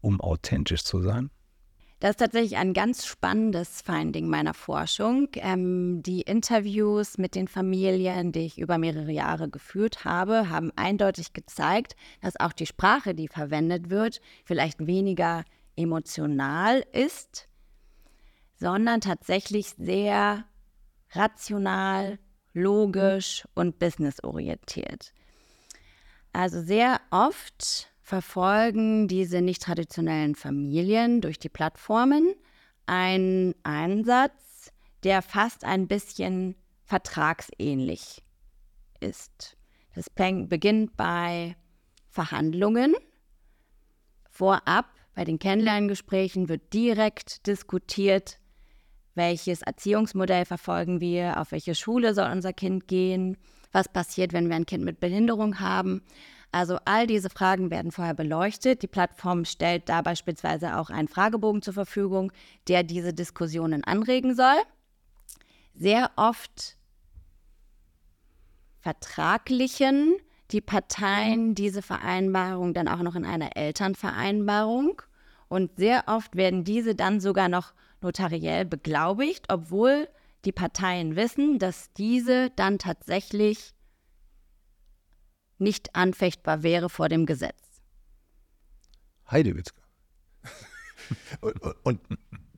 um 0.00 0.22
authentisch 0.22 0.84
zu 0.84 1.02
sein? 1.02 1.30
Das 2.02 2.10
ist 2.10 2.16
tatsächlich 2.16 2.56
ein 2.56 2.72
ganz 2.72 3.06
spannendes 3.06 3.80
Finding 3.80 4.26
meiner 4.26 4.54
Forschung. 4.54 5.28
Ähm, 5.34 6.02
die 6.02 6.22
Interviews 6.22 7.16
mit 7.16 7.36
den 7.36 7.46
Familien, 7.46 8.32
die 8.32 8.40
ich 8.40 8.58
über 8.58 8.76
mehrere 8.76 9.12
Jahre 9.12 9.48
geführt 9.48 10.04
habe, 10.04 10.48
haben 10.48 10.72
eindeutig 10.74 11.32
gezeigt, 11.32 11.94
dass 12.20 12.40
auch 12.40 12.52
die 12.52 12.66
Sprache, 12.66 13.14
die 13.14 13.28
verwendet 13.28 13.88
wird, 13.88 14.20
vielleicht 14.44 14.84
weniger 14.84 15.44
emotional 15.76 16.84
ist, 16.90 17.46
sondern 18.58 19.00
tatsächlich 19.00 19.68
sehr 19.78 20.44
rational, 21.12 22.18
logisch 22.52 23.46
und 23.54 23.78
businessorientiert. 23.78 25.12
Also 26.32 26.62
sehr 26.62 27.00
oft 27.12 27.91
verfolgen 28.02 29.08
diese 29.08 29.40
nicht 29.40 29.62
traditionellen 29.62 30.34
Familien 30.34 31.20
durch 31.20 31.38
die 31.38 31.48
Plattformen 31.48 32.34
einen 32.86 33.54
Einsatz, 33.62 34.72
der 35.04 35.22
fast 35.22 35.64
ein 35.64 35.86
bisschen 35.86 36.56
vertragsähnlich 36.84 38.22
ist. 39.00 39.56
Das 39.94 40.10
beginnt 40.10 40.96
bei 40.96 41.56
Verhandlungen. 42.08 42.94
Vorab 44.30 44.86
bei 45.14 45.24
den 45.24 45.38
Kennenlerngesprächen 45.38 46.48
wird 46.48 46.72
direkt 46.72 47.46
diskutiert, 47.46 48.38
welches 49.14 49.62
Erziehungsmodell 49.62 50.44
verfolgen 50.46 51.00
wir, 51.00 51.38
auf 51.38 51.52
welche 51.52 51.74
Schule 51.74 52.14
soll 52.14 52.30
unser 52.30 52.52
Kind 52.52 52.88
gehen, 52.88 53.36
was 53.72 53.88
passiert, 53.88 54.32
wenn 54.32 54.48
wir 54.48 54.56
ein 54.56 54.66
Kind 54.66 54.84
mit 54.84 55.00
Behinderung 55.00 55.60
haben. 55.60 56.02
Also 56.52 56.78
all 56.84 57.06
diese 57.06 57.30
Fragen 57.30 57.70
werden 57.70 57.90
vorher 57.90 58.14
beleuchtet. 58.14 58.82
Die 58.82 58.86
Plattform 58.86 59.46
stellt 59.46 59.88
da 59.88 60.02
beispielsweise 60.02 60.76
auch 60.76 60.90
einen 60.90 61.08
Fragebogen 61.08 61.62
zur 61.62 61.72
Verfügung, 61.72 62.30
der 62.68 62.82
diese 62.82 63.14
Diskussionen 63.14 63.82
anregen 63.84 64.36
soll. 64.36 64.60
Sehr 65.74 66.10
oft 66.16 66.76
vertraglichen 68.80 70.16
die 70.50 70.60
Parteien 70.60 71.54
diese 71.54 71.80
Vereinbarung 71.80 72.74
dann 72.74 72.88
auch 72.88 73.00
noch 73.00 73.14
in 73.14 73.24
einer 73.24 73.56
Elternvereinbarung. 73.56 75.00
Und 75.48 75.76
sehr 75.76 76.04
oft 76.06 76.36
werden 76.36 76.64
diese 76.64 76.94
dann 76.94 77.20
sogar 77.20 77.48
noch 77.48 77.72
notariell 78.02 78.66
beglaubigt, 78.66 79.46
obwohl 79.48 80.08
die 80.44 80.52
Parteien 80.52 81.16
wissen, 81.16 81.58
dass 81.58 81.92
diese 81.94 82.50
dann 82.56 82.78
tatsächlich 82.78 83.72
nicht 85.62 85.94
anfechtbar 85.94 86.62
wäre 86.62 86.88
vor 86.88 87.08
dem 87.08 87.26
Gesetz. 87.26 87.56
Heidewitzka. 89.30 89.80
und, 91.40 91.62
und 91.84 92.00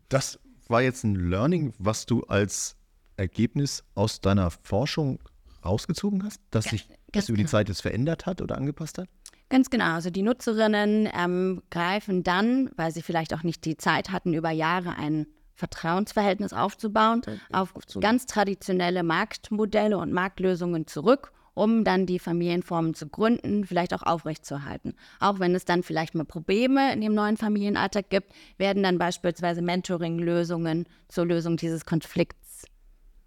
das 0.08 0.38
war 0.68 0.82
jetzt 0.82 1.04
ein 1.04 1.14
Learning, 1.14 1.72
was 1.78 2.06
du 2.06 2.22
als 2.22 2.76
Ergebnis 3.16 3.84
aus 3.94 4.20
deiner 4.20 4.50
Forschung 4.50 5.20
rausgezogen 5.64 6.24
hast, 6.24 6.40
dass 6.50 6.64
sich 6.64 6.88
das 7.12 7.28
über 7.28 7.36
die 7.36 7.44
genau. 7.44 7.50
Zeit 7.50 7.68
jetzt 7.68 7.82
verändert 7.82 8.26
hat 8.26 8.42
oder 8.42 8.56
angepasst 8.56 8.98
hat? 8.98 9.08
Ganz 9.48 9.70
genau. 9.70 9.94
Also 9.94 10.10
die 10.10 10.22
Nutzerinnen 10.22 11.08
ähm, 11.16 11.62
greifen 11.70 12.22
dann, 12.22 12.70
weil 12.76 12.92
sie 12.92 13.02
vielleicht 13.02 13.34
auch 13.34 13.42
nicht 13.42 13.64
die 13.64 13.76
Zeit 13.76 14.10
hatten, 14.10 14.34
über 14.34 14.50
Jahre 14.50 14.96
ein 14.96 15.26
Vertrauensverhältnis 15.54 16.52
aufzubauen, 16.52 17.22
auf 17.52 17.72
ganz 18.00 18.26
traditionelle 18.26 19.04
Marktmodelle 19.04 19.96
und 19.98 20.12
Marktlösungen 20.12 20.86
zurück, 20.86 21.32
um 21.54 21.84
dann 21.84 22.06
die 22.06 22.18
Familienformen 22.18 22.94
zu 22.94 23.08
gründen, 23.08 23.64
vielleicht 23.64 23.94
auch 23.94 24.02
aufrechtzuerhalten. 24.02 24.94
Auch 25.20 25.38
wenn 25.38 25.54
es 25.54 25.64
dann 25.64 25.82
vielleicht 25.82 26.14
mal 26.14 26.24
Probleme 26.24 26.92
in 26.92 27.00
dem 27.00 27.14
neuen 27.14 27.36
Familienalltag 27.36 28.10
gibt, 28.10 28.32
werden 28.58 28.82
dann 28.82 28.98
beispielsweise 28.98 29.62
Mentoring-Lösungen 29.62 30.86
zur 31.08 31.26
Lösung 31.26 31.56
dieses 31.56 31.84
Konflikts 31.84 32.64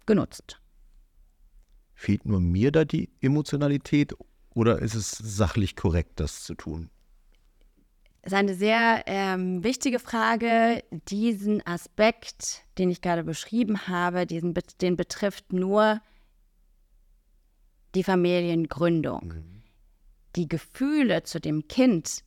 genutzt. 0.06 0.60
Fehlt 1.94 2.26
nur 2.26 2.40
mir 2.40 2.70
da 2.70 2.84
die 2.84 3.10
Emotionalität 3.20 4.14
oder 4.54 4.78
ist 4.80 4.94
es 4.94 5.10
sachlich 5.10 5.74
korrekt, 5.74 6.20
das 6.20 6.44
zu 6.44 6.54
tun? 6.54 6.90
Das 8.22 8.32
ist 8.32 8.38
eine 8.38 8.54
sehr 8.54 9.04
ähm, 9.06 9.64
wichtige 9.64 9.98
Frage. 9.98 10.82
Diesen 11.08 11.66
Aspekt, 11.66 12.64
den 12.76 12.90
ich 12.90 13.00
gerade 13.00 13.24
beschrieben 13.24 13.88
habe, 13.88 14.26
diesen, 14.26 14.54
den 14.80 14.96
betrifft 14.96 15.52
nur 15.52 16.00
die 17.94 18.04
Familiengründung. 18.04 19.28
Mhm. 19.28 19.62
Die 20.36 20.48
Gefühle 20.48 21.22
zu 21.22 21.40
dem 21.40 21.68
Kind 21.68 22.22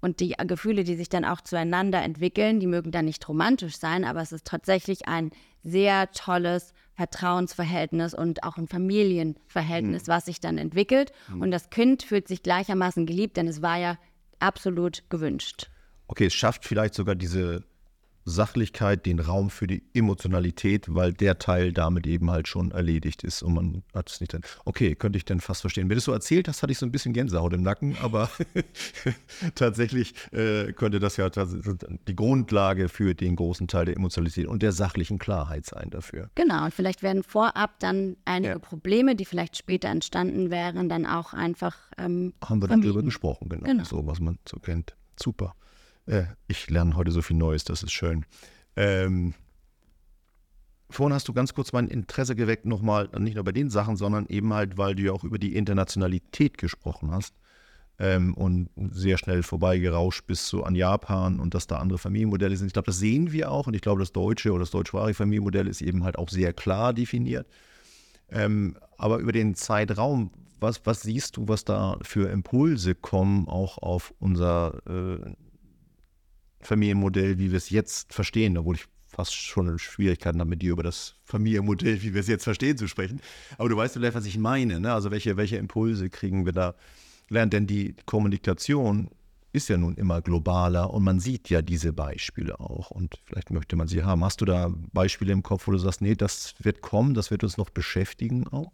und 0.00 0.20
die 0.20 0.34
Gefühle, 0.46 0.84
die 0.84 0.96
sich 0.96 1.08
dann 1.08 1.24
auch 1.24 1.40
zueinander 1.40 2.02
entwickeln, 2.02 2.60
die 2.60 2.66
mögen 2.66 2.90
dann 2.90 3.06
nicht 3.06 3.26
romantisch 3.28 3.76
sein, 3.76 4.04
aber 4.04 4.20
es 4.20 4.32
ist 4.32 4.46
tatsächlich 4.46 5.08
ein 5.08 5.30
sehr 5.62 6.10
tolles 6.12 6.74
Vertrauensverhältnis 6.94 8.14
und 8.14 8.44
auch 8.44 8.56
ein 8.56 8.68
Familienverhältnis, 8.68 10.06
mhm. 10.06 10.08
was 10.08 10.26
sich 10.26 10.40
dann 10.40 10.58
entwickelt. 10.58 11.12
Mhm. 11.28 11.40
Und 11.40 11.50
das 11.50 11.70
Kind 11.70 12.02
fühlt 12.02 12.28
sich 12.28 12.42
gleichermaßen 12.42 13.06
geliebt, 13.06 13.36
denn 13.36 13.48
es 13.48 13.62
war 13.62 13.78
ja 13.78 13.98
absolut 14.38 15.08
gewünscht. 15.08 15.70
Okay, 16.06 16.26
es 16.26 16.34
schafft 16.34 16.64
vielleicht 16.66 16.94
sogar 16.94 17.14
diese 17.14 17.64
Sachlichkeit, 18.24 19.06
den 19.06 19.18
Raum 19.18 19.50
für 19.50 19.66
die 19.66 19.82
Emotionalität, 19.92 20.86
weil 20.94 21.12
der 21.12 21.38
Teil 21.38 21.72
damit 21.72 22.06
eben 22.06 22.30
halt 22.30 22.48
schon 22.48 22.70
erledigt 22.70 23.22
ist 23.22 23.42
und 23.42 23.54
man 23.54 23.82
hat 23.94 24.10
es 24.10 24.20
nicht 24.20 24.32
dann. 24.32 24.42
Okay, 24.64 24.94
könnte 24.94 25.16
ich 25.16 25.24
dann 25.24 25.40
fast 25.40 25.60
verstehen. 25.60 25.84
Wenn 25.84 25.96
du 25.96 25.98
es 25.98 26.04
so 26.04 26.12
erzählt 26.12 26.48
hast, 26.48 26.62
hatte 26.62 26.72
ich 26.72 26.78
so 26.78 26.86
ein 26.86 26.92
bisschen 26.92 27.12
Gänsehaut 27.12 27.52
im 27.52 27.62
Nacken, 27.62 27.96
aber 28.02 28.30
tatsächlich 29.54 30.14
äh, 30.32 30.72
könnte 30.72 31.00
das 31.00 31.16
ja 31.16 31.28
die 31.28 32.16
Grundlage 32.16 32.88
für 32.88 33.14
den 33.14 33.36
großen 33.36 33.68
Teil 33.68 33.86
der 33.86 33.96
Emotionalität 33.96 34.46
und 34.46 34.62
der 34.62 34.72
sachlichen 34.72 35.18
Klarheit 35.18 35.66
sein 35.66 35.90
dafür. 35.90 36.30
Genau, 36.34 36.64
und 36.64 36.74
vielleicht 36.74 37.02
werden 37.02 37.22
vorab 37.22 37.78
dann 37.80 38.16
einige 38.24 38.54
ja. 38.54 38.58
Probleme, 38.58 39.16
die 39.16 39.24
vielleicht 39.24 39.56
später 39.56 39.88
entstanden 39.88 40.50
wären, 40.50 40.88
dann 40.88 41.06
auch 41.06 41.34
einfach. 41.34 41.76
Ähm, 41.98 42.32
Haben 42.42 42.62
wir 42.62 42.68
darüber 42.68 43.02
gesprochen, 43.02 43.48
genau, 43.48 43.64
genau. 43.64 43.84
So, 43.84 44.06
was 44.06 44.20
man 44.20 44.38
so 44.48 44.58
kennt. 44.58 44.96
Super. 45.20 45.54
Äh, 46.06 46.24
ich 46.48 46.68
lerne 46.70 46.96
heute 46.96 47.10
so 47.10 47.22
viel 47.22 47.36
Neues, 47.36 47.64
das 47.64 47.82
ist 47.82 47.92
schön. 47.92 48.24
Ähm, 48.76 49.34
vorhin 50.90 51.14
hast 51.14 51.28
du 51.28 51.32
ganz 51.32 51.54
kurz 51.54 51.72
mein 51.72 51.88
Interesse 51.88 52.36
geweckt, 52.36 52.66
nochmal, 52.66 53.08
nicht 53.18 53.34
nur 53.34 53.44
bei 53.44 53.52
den 53.52 53.70
Sachen, 53.70 53.96
sondern 53.96 54.26
eben 54.26 54.52
halt, 54.52 54.78
weil 54.78 54.94
du 54.94 55.02
ja 55.02 55.12
auch 55.12 55.24
über 55.24 55.38
die 55.38 55.56
Internationalität 55.56 56.58
gesprochen 56.58 57.10
hast 57.10 57.34
ähm, 57.98 58.34
und 58.34 58.70
sehr 58.76 59.18
schnell 59.18 59.42
vorbeigerauscht 59.42 60.26
bis 60.26 60.48
so 60.48 60.64
an 60.64 60.74
Japan 60.74 61.40
und 61.40 61.54
dass 61.54 61.66
da 61.66 61.78
andere 61.78 61.98
Familienmodelle 61.98 62.56
sind. 62.56 62.66
Ich 62.66 62.72
glaube, 62.72 62.86
das 62.86 62.98
sehen 62.98 63.32
wir 63.32 63.50
auch 63.50 63.66
und 63.66 63.74
ich 63.74 63.82
glaube, 63.82 64.00
das 64.00 64.12
deutsche 64.12 64.50
oder 64.50 64.60
das 64.60 64.70
deutschsprachige 64.70 65.14
Familienmodell 65.14 65.68
ist 65.68 65.82
eben 65.82 66.04
halt 66.04 66.18
auch 66.18 66.28
sehr 66.28 66.52
klar 66.52 66.92
definiert. 66.92 67.46
Ähm, 68.30 68.76
aber 68.96 69.18
über 69.18 69.32
den 69.32 69.54
Zeitraum, 69.54 70.30
was, 70.60 70.84
was 70.86 71.02
siehst 71.02 71.36
du, 71.36 71.46
was 71.46 71.64
da 71.64 71.98
für 72.02 72.30
Impulse 72.30 72.94
kommen, 72.94 73.48
auch 73.48 73.78
auf 73.78 74.14
unser 74.18 74.80
äh, 74.88 75.34
Familienmodell, 76.64 77.38
wie 77.38 77.50
wir 77.50 77.58
es 77.58 77.70
jetzt 77.70 78.12
verstehen, 78.12 78.56
obwohl 78.58 78.76
ich 78.76 78.86
fast 79.08 79.34
schon 79.34 79.78
Schwierigkeiten 79.78 80.40
habe, 80.40 80.50
mit 80.50 80.62
dir 80.62 80.72
über 80.72 80.82
das 80.82 81.14
Familienmodell, 81.24 82.02
wie 82.02 82.14
wir 82.14 82.20
es 82.20 82.28
jetzt 82.28 82.44
verstehen, 82.44 82.76
zu 82.76 82.88
sprechen. 82.88 83.20
Aber 83.58 83.68
du 83.68 83.76
weißt 83.76 83.94
vielleicht, 83.94 84.14
was 84.14 84.26
ich 84.26 84.38
meine. 84.38 84.80
Ne? 84.80 84.92
Also 84.92 85.10
welche, 85.10 85.36
welche 85.36 85.56
Impulse 85.56 86.10
kriegen 86.10 86.44
wir 86.44 86.52
da 86.52 86.74
lernen? 87.28 87.50
Denn 87.50 87.66
die 87.66 87.94
Kommunikation 88.06 89.08
ist 89.52 89.68
ja 89.68 89.76
nun 89.76 89.94
immer 89.94 90.20
globaler 90.20 90.92
und 90.92 91.04
man 91.04 91.20
sieht 91.20 91.48
ja 91.48 91.62
diese 91.62 91.92
Beispiele 91.92 92.58
auch 92.58 92.90
und 92.90 93.20
vielleicht 93.24 93.50
möchte 93.50 93.76
man 93.76 93.86
sie 93.86 94.02
haben. 94.02 94.24
Hast 94.24 94.40
du 94.40 94.44
da 94.44 94.72
Beispiele 94.92 95.32
im 95.32 95.44
Kopf, 95.44 95.68
wo 95.68 95.70
du 95.70 95.78
sagst, 95.78 96.00
nee, 96.00 96.16
das 96.16 96.54
wird 96.58 96.82
kommen, 96.82 97.14
das 97.14 97.30
wird 97.30 97.44
uns 97.44 97.56
noch 97.56 97.70
beschäftigen 97.70 98.48
auch? 98.48 98.72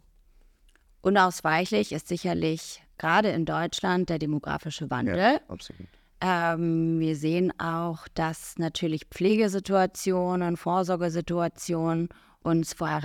Unausweichlich 1.01 1.91
ist 1.91 2.07
sicherlich 2.07 2.81
gerade 2.97 3.29
in 3.29 3.45
Deutschland 3.45 4.09
der 4.09 4.17
demografische 4.17 4.89
Wandel. 4.89 5.17
Ja, 5.17 5.39
absolut. 5.47 5.87
Ähm, 6.21 6.99
wir 6.99 7.15
sehen 7.15 7.51
auch, 7.59 8.07
dass 8.13 8.59
natürlich 8.59 9.05
Pflegesituationen, 9.05 10.55
Vorsorgesituationen 10.55 12.09
uns 12.43 12.73
vor, 12.73 13.01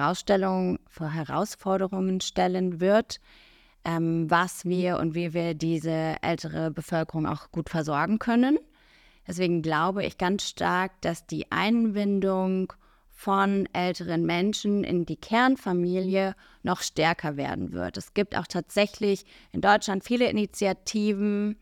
vor 0.89 1.11
Herausforderungen 1.11 2.21
stellen 2.21 2.81
wird, 2.81 3.21
ähm, 3.85 4.31
was 4.31 4.67
wir 4.67 4.99
und 4.99 5.15
wie 5.15 5.33
wir 5.33 5.55
diese 5.55 6.17
ältere 6.21 6.71
Bevölkerung 6.71 7.27
auch 7.27 7.51
gut 7.51 7.71
versorgen 7.71 8.19
können. 8.19 8.59
Deswegen 9.27 9.63
glaube 9.63 10.05
ich 10.05 10.19
ganz 10.19 10.49
stark, 10.49 11.01
dass 11.01 11.27
die 11.27 11.51
Einbindung 11.51 12.73
von 13.11 13.67
älteren 13.73 14.27
Menschen 14.27 14.85
in 14.85 15.07
die 15.07 15.17
Kernfamilie 15.17 16.35
noch 16.63 16.83
stärker 16.83 17.39
werden 17.39 17.73
wird. 17.73 17.97
Es 17.97 18.13
gibt 18.13 18.37
auch 18.37 18.47
tatsächlich 18.47 19.25
in 19.53 19.63
Deutschland 19.63 20.05
viele 20.05 20.29
Initiativen, 20.29 21.57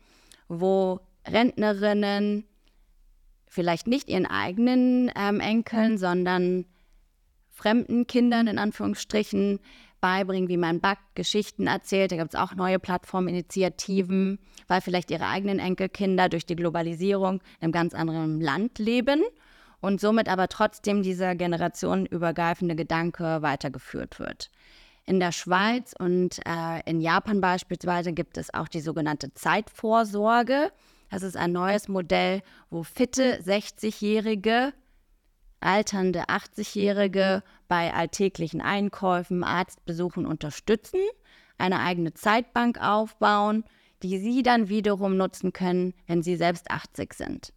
wo 0.49 0.99
Rentnerinnen 1.27 2.45
vielleicht 3.47 3.87
nicht 3.87 4.09
ihren 4.09 4.25
eigenen 4.25 5.11
ähm, 5.15 5.39
Enkeln, 5.39 5.97
sondern 5.97 6.65
fremden 7.49 8.05
Kindern 8.05 8.47
in 8.47 8.59
Anführungsstrichen 8.59 9.59
beibringen, 10.01 10.49
wie 10.49 10.57
man 10.57 10.81
backt, 10.81 11.15
Geschichten 11.15 11.67
erzählt. 11.67 12.11
Da 12.11 12.17
gibt 12.17 12.33
es 12.33 12.39
auch 12.39 12.53
neue 12.53 12.79
Plattforminitiativen, 12.79 14.39
weil 14.67 14.81
vielleicht 14.81 15.09
ihre 15.09 15.27
eigenen 15.27 15.59
Enkelkinder 15.59 16.29
durch 16.29 16.45
die 16.45 16.55
Globalisierung 16.55 17.41
in 17.59 17.63
einem 17.63 17.71
ganz 17.71 17.93
anderen 17.93 18.41
Land 18.41 18.77
leben 18.77 19.23
und 19.79 20.01
somit 20.01 20.29
aber 20.29 20.47
trotzdem 20.47 21.01
dieser 21.01 21.35
generationenübergreifende 21.35 22.75
Gedanke 22.75 23.41
weitergeführt 23.41 24.19
wird. 24.19 24.51
In 25.05 25.19
der 25.19 25.31
Schweiz 25.31 25.93
und 25.97 26.39
äh, 26.45 26.81
in 26.85 26.99
Japan 26.99 27.39
beispielsweise 27.39 28.11
gibt 28.11 28.37
es 28.37 28.53
auch 28.53 28.67
die 28.67 28.81
sogenannte 28.81 29.33
Zeitvorsorge. 29.33 30.71
Das 31.09 31.23
ist 31.23 31.37
ein 31.37 31.51
neues 31.51 31.87
Modell, 31.87 32.41
wo 32.69 32.83
fitte 32.83 33.39
60-Jährige, 33.41 34.73
alternde 35.59 36.25
80-Jährige 36.25 37.43
bei 37.67 37.93
alltäglichen 37.93 38.61
Einkäufen, 38.61 39.43
Arztbesuchen 39.43 40.25
unterstützen, 40.25 40.99
eine 41.57 41.79
eigene 41.79 42.13
Zeitbank 42.13 42.79
aufbauen, 42.81 43.63
die 44.03 44.17
sie 44.17 44.43
dann 44.43 44.69
wiederum 44.69 45.17
nutzen 45.17 45.53
können, 45.53 45.93
wenn 46.07 46.21
sie 46.21 46.35
selbst 46.35 46.69
80 46.69 47.13
sind. 47.13 47.53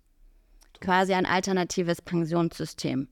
Quasi 0.80 1.12
ein 1.12 1.26
alternatives 1.26 2.00
Pensionssystem. 2.02 3.08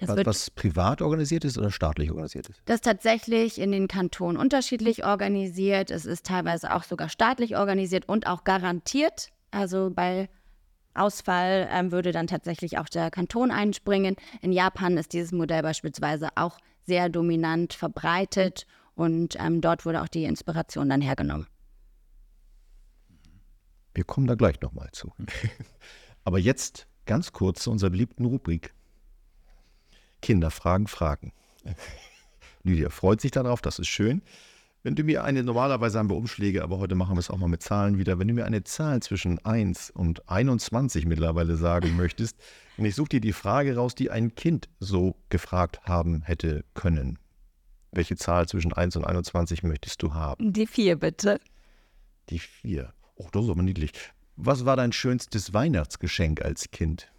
Was, 0.00 0.26
was, 0.26 0.50
privat 0.50 1.02
organisiert 1.02 1.44
ist 1.44 1.58
oder 1.58 1.70
staatlich 1.70 2.10
organisiert 2.10 2.48
ist? 2.48 2.62
Das 2.64 2.76
ist 2.76 2.84
tatsächlich 2.84 3.60
in 3.60 3.72
den 3.72 3.88
Kantonen 3.88 4.38
unterschiedlich 4.38 5.04
organisiert. 5.04 5.90
Es 5.90 6.06
ist 6.06 6.26
teilweise 6.26 6.74
auch 6.74 6.82
sogar 6.82 7.10
staatlich 7.10 7.56
organisiert 7.56 8.08
und 8.08 8.26
auch 8.26 8.44
garantiert. 8.44 9.28
Also 9.52 9.90
bei 9.94 10.28
Ausfall 10.94 11.68
ähm, 11.70 11.92
würde 11.92 12.12
dann 12.12 12.26
tatsächlich 12.26 12.78
auch 12.78 12.88
der 12.88 13.10
Kanton 13.10 13.50
einspringen. 13.50 14.16
In 14.40 14.52
Japan 14.52 14.96
ist 14.98 15.12
dieses 15.12 15.32
Modell 15.32 15.62
beispielsweise 15.62 16.28
auch 16.34 16.58
sehr 16.84 17.08
dominant 17.08 17.72
verbreitet 17.72 18.66
und 18.94 19.36
ähm, 19.38 19.60
dort 19.60 19.86
wurde 19.86 20.02
auch 20.02 20.08
die 20.08 20.24
Inspiration 20.24 20.88
dann 20.88 21.00
hergenommen. 21.00 21.46
Wir 23.94 24.04
kommen 24.04 24.26
da 24.26 24.34
gleich 24.34 24.60
nochmal 24.60 24.88
zu. 24.92 25.12
Aber 26.24 26.38
jetzt 26.38 26.86
ganz 27.06 27.32
kurz 27.32 27.62
zu 27.62 27.70
unserer 27.70 27.90
beliebten 27.90 28.24
Rubrik. 28.24 28.74
Kinder 30.20 30.50
fragen 30.50 30.86
Fragen. 30.86 31.32
Lydia 32.62 32.90
freut 32.90 33.20
sich 33.20 33.32
darauf, 33.32 33.60
das 33.60 33.78
ist 33.78 33.88
schön. 33.88 34.22
Wenn 34.84 34.96
du 34.96 35.04
mir 35.04 35.22
eine, 35.22 35.44
normalerweise 35.44 35.98
haben 35.98 36.10
wir 36.10 36.16
Umschläge, 36.16 36.64
aber 36.64 36.78
heute 36.78 36.96
machen 36.96 37.14
wir 37.14 37.20
es 37.20 37.30
auch 37.30 37.38
mal 37.38 37.48
mit 37.48 37.62
Zahlen 37.62 37.98
wieder. 37.98 38.18
Wenn 38.18 38.26
du 38.26 38.34
mir 38.34 38.46
eine 38.46 38.64
Zahl 38.64 39.00
zwischen 39.00 39.38
1 39.44 39.90
und 39.90 40.28
21 40.28 41.06
mittlerweile 41.06 41.56
sagen 41.56 41.96
möchtest, 41.96 42.36
und 42.76 42.84
ich 42.84 42.96
suche 42.96 43.10
dir 43.10 43.20
die 43.20 43.32
Frage 43.32 43.76
raus, 43.76 43.94
die 43.94 44.10
ein 44.10 44.34
Kind 44.34 44.68
so 44.80 45.14
gefragt 45.28 45.82
haben 45.84 46.22
hätte 46.22 46.64
können. 46.74 47.20
Welche 47.92 48.16
Zahl 48.16 48.48
zwischen 48.48 48.72
1 48.72 48.96
und 48.96 49.04
21 49.04 49.62
möchtest 49.62 50.02
du 50.02 50.14
haben? 50.14 50.52
Die 50.52 50.66
4, 50.66 50.96
bitte. 50.96 51.38
Die 52.30 52.40
4. 52.40 52.92
Oh, 53.14 53.28
das 53.30 53.44
ist 53.44 53.50
aber 53.50 53.62
niedlich. 53.62 53.92
Was 54.34 54.64
war 54.64 54.76
dein 54.76 54.92
schönstes 54.92 55.54
Weihnachtsgeschenk 55.54 56.42
als 56.42 56.72
Kind? 56.72 57.12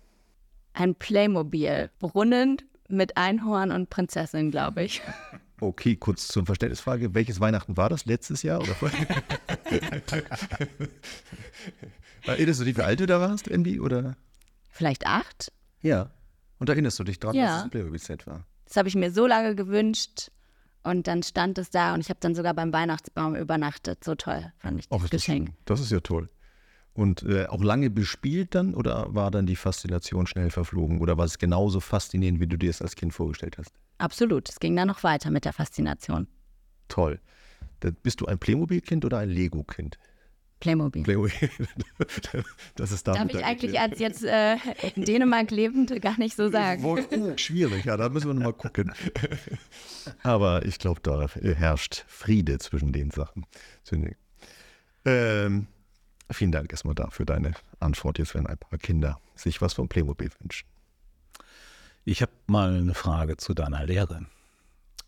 Ein 0.74 0.96
Playmobil. 0.96 1.92
Brunnen 2.00 2.58
mit 2.90 3.16
Einhorn 3.16 3.72
und 3.72 3.90
Prinzessin, 3.90 4.52
glaube 4.52 4.84
ich. 4.84 5.02
Okay, 5.64 5.96
kurz 5.96 6.28
zur 6.28 6.46
Verständnisfrage. 6.46 7.14
Welches 7.16 7.40
Weihnachten 7.40 7.78
war 7.78 7.88
das? 7.88 8.04
Letztes 8.04 8.44
Jahr 8.44 8.60
oder 8.60 8.76
vorher? 8.76 9.08
Erinnerst 12.24 12.60
du 12.60 12.66
dich, 12.66 12.76
wie 12.76 12.82
alt 12.82 13.00
du 13.00 13.06
da 13.06 13.22
warst, 13.22 13.48
Andy? 13.48 13.80
Oder? 13.80 14.18
Vielleicht 14.68 15.08
acht? 15.08 15.54
Ja. 15.82 16.12
Und 16.60 16.68
erinnerst 16.68 17.00
du 17.00 17.06
dich 17.06 17.18
daran, 17.20 17.38
ja. 17.38 17.46
dass 17.46 17.58
es 17.58 17.64
ein 17.64 17.70
Playmobil-Set 17.70 18.28
war? 18.28 18.46
Das 18.66 18.76
habe 18.76 18.90
ich 18.90 18.96
mir 18.96 19.12
so 19.12 19.26
lange 19.26 19.56
gewünscht. 19.56 20.32
Und 20.84 21.08
dann 21.08 21.24
stand 21.24 21.58
es 21.58 21.70
da 21.70 21.94
und 21.94 22.02
ich 22.02 22.10
habe 22.10 22.20
dann 22.20 22.36
sogar 22.36 22.54
beim 22.54 22.74
Weihnachtsbaum 22.74 23.36
übernachtet. 23.36 24.04
So 24.04 24.16
toll 24.16 24.52
fand 24.58 24.82
ich 24.82 24.90
das 24.90 25.02
oh, 25.02 25.08
Geschenk. 25.10 25.52
Das, 25.64 25.80
das 25.80 25.86
ist 25.86 25.92
ja 25.94 26.02
toll. 26.02 26.30
Und 26.94 27.24
äh, 27.24 27.48
auch 27.48 27.64
lange 27.64 27.90
bespielt 27.90 28.54
dann 28.54 28.76
oder 28.76 29.08
war 29.16 29.32
dann 29.32 29.48
die 29.48 29.56
Faszination 29.56 30.28
schnell 30.28 30.52
verflogen? 30.52 31.02
Oder 31.02 31.18
war 31.18 31.26
es 31.26 31.40
genauso 31.40 31.80
faszinierend, 31.80 32.40
wie 32.40 32.48
du 32.48 32.58
dir 32.58 32.70
es 32.70 32.82
als 32.82 32.96
Kind 32.96 33.14
vorgestellt 33.14 33.58
hast? 33.58 33.72
Absolut. 33.98 34.50
Es 34.50 34.60
ging 34.60 34.76
dann 34.76 34.88
noch 34.88 35.04
weiter 35.04 35.32
mit 35.32 35.46
der 35.46 35.54
Faszination. 35.54 36.28
Toll. 36.90 37.20
Da 37.80 37.90
bist 37.92 38.22
du 38.22 38.28
ein 38.28 38.38
Playmobil-Kind 38.38 39.06
oder 39.06 39.18
ein 39.18 39.30
Lego-Kind? 39.30 39.98
Playmobil. 40.60 41.04
Playmobil. 41.04 41.50
das 42.76 42.94
ist 42.94 43.06
Darf 43.06 43.28
ich 43.28 43.44
eigentlich 43.44 43.80
als 43.80 44.00
jetzt 44.00 44.24
äh, 44.24 44.56
in 44.96 45.04
Dänemark 45.04 45.52
lebend 45.52 46.02
gar 46.02 46.18
nicht 46.18 46.38
so 46.38 46.50
sagen. 46.50 46.82
Schwierig, 47.38 47.84
ja, 47.84 47.98
da 47.98 48.08
müssen 48.08 48.28
wir 48.28 48.34
nochmal 48.34 48.54
gucken. 48.54 48.94
Aber 50.24 50.66
ich 50.66 50.80
glaube, 50.80 51.02
da 51.04 51.28
herrscht 51.28 52.06
Friede 52.08 52.60
zwischen 52.60 52.94
den 52.94 53.12
Sachen. 53.12 53.46
Ähm, 55.04 55.68
vielen 56.34 56.52
Dank 56.52 56.72
erstmal 56.72 56.96
dafür 56.96 57.26
deine 57.26 57.54
Antwort. 57.80 58.18
Jetzt 58.18 58.34
werden 58.34 58.48
ein 58.48 58.58
paar 58.58 58.80
Kinder 58.80 59.20
sich 59.36 59.62
was 59.62 59.74
vom 59.74 59.88
Playmobil 59.88 60.30
wünschen. 60.40 60.68
Ich 62.06 62.22
habe 62.22 62.32
mal 62.48 62.76
eine 62.76 62.94
Frage 62.94 63.38
zu 63.38 63.54
deiner 63.54 63.86
Lehre. 63.86 64.26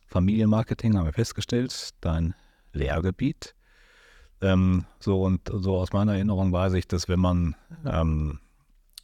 Familienmarketing 0.08 0.98
haben 0.98 1.06
wir 1.06 1.14
festgestellt, 1.14 1.90
dein 2.02 2.34
Lehrgebiet. 2.72 3.56
Ähm, 4.42 4.86
so 5.00 5.22
und 5.24 5.42
so 5.52 5.78
aus 5.78 5.92
meiner 5.92 6.14
Erinnerung 6.14 6.52
weiß 6.52 6.74
ich, 6.74 6.88
dass 6.88 7.10
wenn 7.10 7.20
man 7.20 7.56
ähm, 7.86 8.40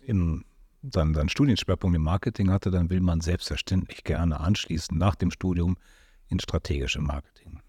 in 0.01 0.45
seinen, 0.83 1.13
seinen 1.13 1.29
Studienschwerpunkt 1.29 1.95
im 1.95 2.03
Marketing 2.03 2.51
hatte, 2.51 2.71
dann 2.71 2.89
will 2.89 3.01
man 3.01 3.21
selbstverständlich 3.21 4.03
gerne 4.03 4.39
anschließen 4.39 4.97
nach 4.97 5.15
dem 5.15 5.31
Studium 5.31 5.77
in 6.27 6.39
strategische 6.39 7.01
Marketing. 7.01 7.61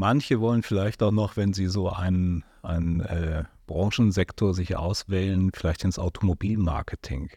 Manche 0.00 0.40
wollen 0.40 0.62
vielleicht 0.62 1.02
auch 1.02 1.10
noch, 1.10 1.36
wenn 1.36 1.52
sie 1.52 1.66
so 1.66 1.90
einen, 1.90 2.44
einen 2.62 3.00
äh, 3.00 3.42
Branchensektor 3.66 4.54
sich 4.54 4.76
auswählen, 4.76 5.50
vielleicht 5.52 5.82
ins 5.82 5.98
Automobilmarketing. 5.98 7.30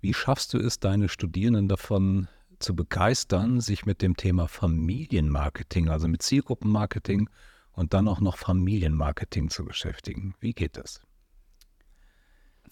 Wie 0.00 0.14
schaffst 0.14 0.54
du 0.54 0.58
es, 0.58 0.78
deine 0.78 1.08
Studierenden 1.08 1.66
davon 1.66 2.28
zu 2.60 2.76
begeistern, 2.76 3.60
sich 3.60 3.84
mit 3.84 4.00
dem 4.00 4.16
Thema 4.16 4.46
Familienmarketing, 4.46 5.88
also 5.88 6.06
mit 6.06 6.22
Zielgruppenmarketing 6.22 7.28
und 7.72 7.94
dann 7.94 8.06
auch 8.06 8.20
noch 8.20 8.36
Familienmarketing 8.36 9.50
zu 9.50 9.64
beschäftigen? 9.64 10.36
Wie 10.38 10.52
geht 10.52 10.76
das? 10.76 11.00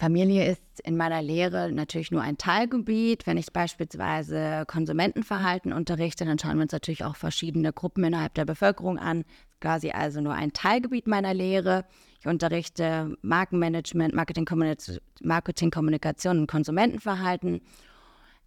Familie 0.00 0.50
ist 0.50 0.62
in 0.82 0.96
meiner 0.96 1.20
Lehre 1.20 1.70
natürlich 1.70 2.10
nur 2.10 2.22
ein 2.22 2.38
Teilgebiet. 2.38 3.26
Wenn 3.26 3.36
ich 3.36 3.52
beispielsweise 3.52 4.64
Konsumentenverhalten 4.66 5.74
unterrichte, 5.74 6.24
dann 6.24 6.38
schauen 6.38 6.56
wir 6.56 6.62
uns 6.62 6.72
natürlich 6.72 7.04
auch 7.04 7.16
verschiedene 7.16 7.74
Gruppen 7.74 8.04
innerhalb 8.04 8.32
der 8.32 8.46
Bevölkerung 8.46 8.98
an. 8.98 9.26
Quasi 9.60 9.90
also 9.90 10.22
nur 10.22 10.32
ein 10.32 10.54
Teilgebiet 10.54 11.06
meiner 11.06 11.34
Lehre. 11.34 11.84
Ich 12.18 12.26
unterrichte 12.26 13.14
Markenmanagement, 13.20 14.14
Marketingkommunikation 14.14 16.38
und 16.38 16.46
Konsumentenverhalten. 16.46 17.60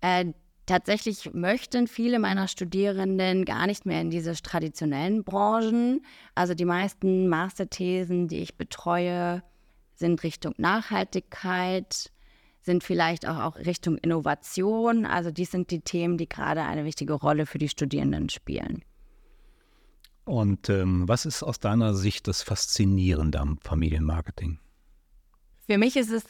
Äh, 0.01 0.33
tatsächlich 0.65 1.35
möchten 1.35 1.85
viele 1.85 2.17
meiner 2.17 2.47
Studierenden 2.47 3.45
gar 3.45 3.67
nicht 3.67 3.85
mehr 3.85 4.01
in 4.01 4.09
diese 4.09 4.33
traditionellen 4.33 5.23
Branchen. 5.23 6.03
Also 6.33 6.55
die 6.55 6.65
meisten 6.65 7.27
Masterthesen, 7.27 8.27
die 8.27 8.39
ich 8.39 8.57
betreue, 8.57 9.43
sind 10.03 10.21
Richtung 10.23 10.53
Nachhaltigkeit, 10.57 12.11
sind 12.61 12.83
vielleicht 12.83 13.25
auch, 13.25 13.39
auch 13.39 13.55
Richtung 13.55 13.97
Innovation. 13.97 15.05
Also 15.05 15.31
dies 15.31 15.51
sind 15.51 15.71
die 15.71 15.79
Themen, 15.79 16.17
die 16.17 16.27
gerade 16.27 16.63
eine 16.63 16.83
wichtige 16.83 17.13
Rolle 17.13 17.45
für 17.45 17.57
die 17.57 17.69
Studierenden 17.69 18.27
spielen. 18.27 18.83
Und 20.25 20.67
ähm, 20.69 21.07
was 21.07 21.25
ist 21.25 21.41
aus 21.41 21.59
deiner 21.59 21.93
Sicht 21.93 22.27
das 22.27 22.41
Faszinierende 22.41 23.39
am 23.39 23.57
Familienmarketing? 23.59 24.59
Für 25.67 25.77
mich 25.77 25.95
ist 25.95 26.11
es 26.11 26.25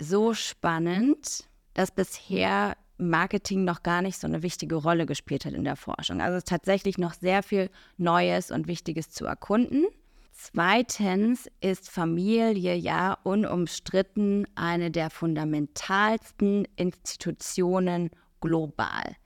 so 0.00 0.32
spannend, 0.32 1.44
dass 1.74 1.90
bisher 1.90 2.78
Marketing 2.96 3.64
noch 3.64 3.82
gar 3.82 4.00
nicht 4.00 4.18
so 4.18 4.26
eine 4.26 4.42
wichtige 4.42 4.76
Rolle 4.76 5.04
gespielt 5.04 5.44
hat 5.44 5.52
in 5.52 5.64
der 5.64 5.76
Forschung. 5.76 6.22
Also 6.22 6.36
es 6.36 6.44
ist 6.44 6.48
tatsächlich 6.48 6.96
noch 6.96 7.12
sehr 7.12 7.42
viel 7.42 7.70
Neues 7.98 8.50
und 8.50 8.68
Wichtiges 8.68 9.10
zu 9.10 9.26
erkunden. 9.26 9.86
Zweitens 10.40 11.50
ist 11.60 11.90
Familie 11.90 12.76
ja 12.76 13.18
unumstritten 13.24 14.46
eine 14.54 14.92
der 14.92 15.10
fundamentalsten 15.10 16.64
Institutionen 16.76 18.10
global. 18.40 19.16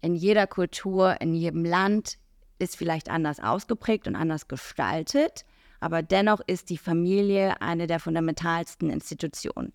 In 0.00 0.14
jeder 0.14 0.46
Kultur, 0.46 1.20
in 1.20 1.34
jedem 1.34 1.64
Land 1.64 2.16
ist 2.60 2.76
vielleicht 2.76 3.10
anders 3.10 3.40
ausgeprägt 3.40 4.06
und 4.06 4.14
anders 4.14 4.46
gestaltet, 4.46 5.44
aber 5.80 6.00
dennoch 6.00 6.40
ist 6.46 6.70
die 6.70 6.78
Familie 6.78 7.60
eine 7.60 7.88
der 7.88 7.98
fundamentalsten 7.98 8.88
Institutionen. 8.88 9.72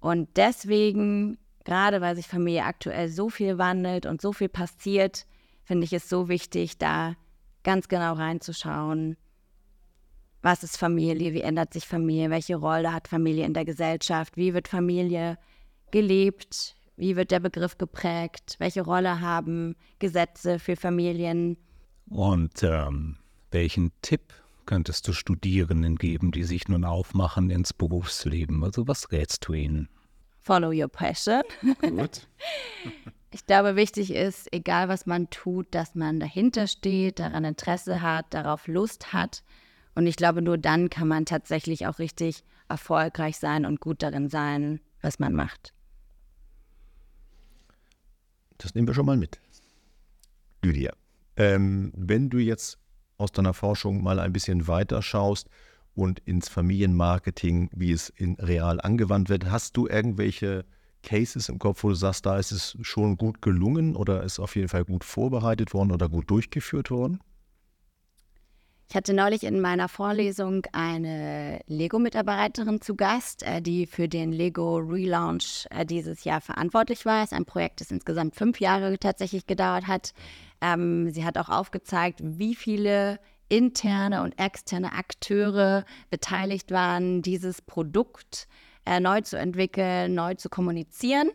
Und 0.00 0.36
deswegen, 0.36 1.38
gerade 1.64 2.00
weil 2.00 2.16
sich 2.16 2.26
Familie 2.26 2.64
aktuell 2.64 3.08
so 3.08 3.30
viel 3.30 3.58
wandelt 3.58 4.06
und 4.06 4.20
so 4.20 4.32
viel 4.32 4.48
passiert, 4.48 5.24
finde 5.62 5.84
ich 5.84 5.92
es 5.92 6.08
so 6.08 6.28
wichtig, 6.28 6.78
da 6.78 7.14
ganz 7.62 7.86
genau 7.86 8.14
reinzuschauen, 8.14 9.16
was 10.42 10.62
ist 10.62 10.76
Familie, 10.76 11.32
wie 11.32 11.40
ändert 11.40 11.72
sich 11.72 11.86
Familie, 11.86 12.30
welche 12.30 12.56
Rolle 12.56 12.92
hat 12.92 13.08
Familie 13.08 13.46
in 13.46 13.54
der 13.54 13.64
Gesellschaft, 13.64 14.36
wie 14.36 14.54
wird 14.54 14.68
Familie 14.68 15.38
gelebt, 15.90 16.76
wie 16.96 17.16
wird 17.16 17.30
der 17.30 17.40
Begriff 17.40 17.78
geprägt, 17.78 18.56
welche 18.58 18.82
Rolle 18.82 19.20
haben 19.20 19.76
Gesetze 19.98 20.58
für 20.58 20.76
Familien 20.76 21.56
und 22.08 22.62
ähm, 22.62 23.16
welchen 23.50 23.92
Tipp 24.02 24.34
könntest 24.66 25.08
du 25.08 25.12
Studierenden 25.12 25.96
geben, 25.96 26.30
die 26.30 26.44
sich 26.44 26.68
nun 26.68 26.84
aufmachen 26.84 27.50
ins 27.50 27.72
Berufsleben? 27.72 28.62
Also 28.64 28.86
was 28.86 29.12
rätst 29.12 29.46
du 29.48 29.54
ihnen? 29.54 29.88
Follow 30.40 30.70
your 30.70 30.88
passion. 30.88 31.42
Gut. 31.80 32.26
Ich 33.34 33.46
glaube, 33.46 33.76
wichtig 33.76 34.12
ist, 34.12 34.52
egal 34.52 34.90
was 34.90 35.06
man 35.06 35.30
tut, 35.30 35.66
dass 35.70 35.94
man 35.94 36.20
dahinter 36.20 36.66
steht, 36.66 37.18
daran 37.18 37.46
Interesse 37.46 38.02
hat, 38.02 38.26
darauf 38.34 38.66
Lust 38.66 39.14
hat 39.14 39.42
Und 39.94 40.06
ich 40.06 40.16
glaube, 40.16 40.42
nur 40.42 40.58
dann 40.58 40.90
kann 40.90 41.08
man 41.08 41.26
tatsächlich 41.26 41.86
auch 41.86 41.98
richtig 41.98 42.44
erfolgreich 42.68 43.38
sein 43.38 43.66
und 43.66 43.80
gut 43.80 44.02
darin 44.02 44.28
sein, 44.28 44.80
was 45.02 45.18
man 45.18 45.34
macht. 45.34 45.72
Das 48.58 48.74
nehmen 48.74 48.86
wir 48.86 48.94
schon 48.94 49.06
mal 49.06 49.16
mit. 49.16 49.40
Lydia, 50.62 50.92
ähm, 51.36 51.92
wenn 51.96 52.30
du 52.30 52.38
jetzt 52.38 52.78
aus 53.18 53.32
deiner 53.32 53.54
Forschung 53.54 54.02
mal 54.02 54.18
ein 54.18 54.32
bisschen 54.32 54.68
weiter 54.68 55.02
schaust 55.02 55.48
und 55.94 56.20
ins 56.20 56.48
Familienmarketing, 56.48 57.70
wie 57.74 57.92
es 57.92 58.08
in 58.08 58.34
real 58.36 58.80
angewandt 58.80 59.28
wird, 59.28 59.50
hast 59.50 59.76
du 59.76 59.88
irgendwelche 59.88 60.64
Cases 61.02 61.48
im 61.48 61.58
Kopf, 61.58 61.82
wo 61.82 61.88
du 61.88 61.94
sagst, 61.94 62.24
da 62.26 62.38
ist 62.38 62.52
es 62.52 62.76
schon 62.80 63.16
gut 63.16 63.42
gelungen 63.42 63.96
oder 63.96 64.22
ist 64.22 64.38
auf 64.38 64.56
jeden 64.56 64.68
Fall 64.68 64.84
gut 64.84 65.04
vorbereitet 65.04 65.74
worden 65.74 65.90
oder 65.90 66.08
gut 66.08 66.30
durchgeführt 66.30 66.90
worden? 66.90 67.20
Ich 68.88 68.96
hatte 68.96 69.14
neulich 69.14 69.44
in 69.44 69.60
meiner 69.60 69.88
Vorlesung 69.88 70.66
eine 70.72 71.60
Lego-Mitarbeiterin 71.66 72.82
zu 72.82 72.94
Gast, 72.94 73.42
äh, 73.42 73.62
die 73.62 73.86
für 73.86 74.08
den 74.08 74.32
Lego 74.32 74.76
Relaunch 74.76 75.66
äh, 75.70 75.86
dieses 75.86 76.24
Jahr 76.24 76.42
verantwortlich 76.42 77.06
war. 77.06 77.24
Es 77.24 77.32
ist 77.32 77.38
ein 77.38 77.46
Projekt, 77.46 77.80
das 77.80 77.90
insgesamt 77.90 78.36
fünf 78.36 78.60
Jahre 78.60 78.98
tatsächlich 78.98 79.46
gedauert 79.46 79.86
hat. 79.86 80.12
Ähm, 80.60 81.10
sie 81.10 81.24
hat 81.24 81.38
auch 81.38 81.48
aufgezeigt, 81.48 82.20
wie 82.22 82.54
viele 82.54 83.18
interne 83.48 84.22
und 84.22 84.38
externe 84.38 84.92
Akteure 84.92 85.84
beteiligt 86.10 86.70
waren, 86.70 87.22
dieses 87.22 87.60
Produkt 87.62 88.46
äh, 88.86 89.00
neu 89.00 89.20
zu 89.20 89.38
entwickeln, 89.38 90.14
neu 90.14 90.34
zu 90.34 90.48
kommunizieren. 90.48 91.30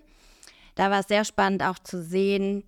Da 0.76 0.92
war 0.92 1.00
es 1.00 1.08
sehr 1.08 1.26
spannend 1.26 1.64
auch 1.64 1.80
zu 1.80 2.04
sehen, 2.04 2.64